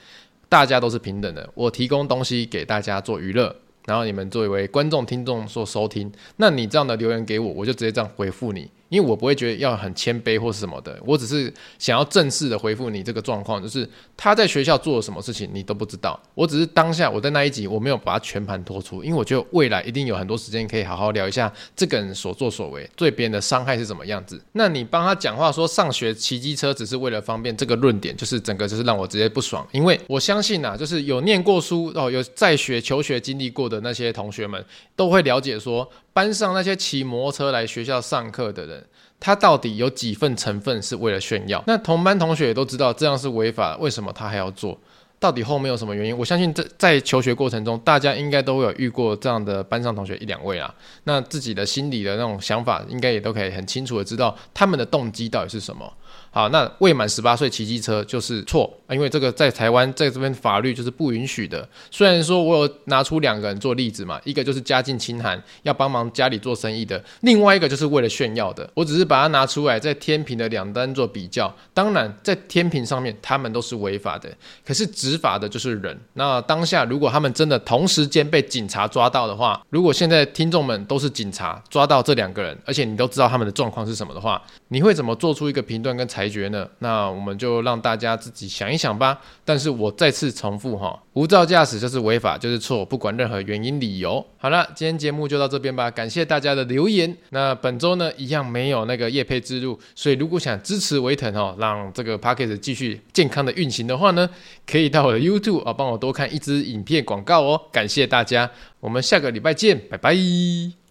[0.47, 1.49] 大家都是平等的。
[1.55, 3.55] 我提供东西给大家做娱乐，
[3.85, 6.11] 然后你们作为观众听众做收听。
[6.37, 8.69] 那你这样的留言给我，我就直接这样回复你。
[8.89, 24.39] 因为我不会觉得要很谦卑或是什么的，我只是想要正式的回复你这个状况，就是他在学校做了什么事情你都不知道，我只是当下我在那一集我没有把他全盘托出，因为我觉得未来一定有很多时间可以好好聊一下这个人所作所为对别人的伤害是怎么样子。
[24.51, 34.63] 那你帮他讲话说上学骑机车只是为了方便，这个论点就是整个就是让我直接不爽，因为我相信啊，就是有念过书哦，有在学求学经历过的那些同学们
[34.95, 38.81] 都会了解说，班上那些骑摩托车来学校上课的人，
[39.19, 41.61] 他到底有几份成分是为了炫耀？
[41.67, 44.79] 那同班同学也都知道这样是违法，为什么他还要做？
[45.19, 46.17] 到底后面有什么原因？
[46.17, 50.73] 我相信在在求学过程中，大家应该都有遇过这样的班上同学一两位啊。
[51.03, 55.91] 那自己的心里的那种想法，应该也都可以很清楚的知道他们的动机到底是什么。
[56.35, 61.65] 好，那未满十八岁骑机车就是错，因为这个在台湾在这边法律就是不允许的。
[61.89, 68.69] 虽然说我有拿出两个人做例子嘛，一个就是家境清寒，要帮忙家里做生意的，另外一个就是为了炫耀的。
[68.73, 71.49] 我只是把它拿出来在天平的两端做比较。
[71.73, 74.29] 当然，在天平上面他们都是违法的，
[74.65, 75.97] 可是执法的就是人。
[76.15, 86.24] 那当下如果他们真的同时间被警察抓到的话，如果现在听众们都是警察抓到这两个人，而且你都知道他们的状况是什么的话，你会怎么做出一个评断跟裁？
[86.27, 86.67] 解决呢？
[86.79, 89.19] 那我们就让大家自己想一想吧。
[89.43, 94.25] 但是我再次重复哈，无照驾驶就是违法，就是错，不管任何原因理由。
[94.37, 97.15] 好了，今天节目就到这边吧，感谢大家的留言。
[97.29, 104.29] 那本周呢，一样没有那个夜配之路，所以如果想支持维腾哦，让这个 Podcast 继续健康的运行的话呢，
[104.65, 107.61] 可以到我的 YouTube 啊，帮我多看一支影片广告哦。
[107.71, 108.49] 感谢大家，
[108.79, 110.84] 我们下个礼拜见，拜拜。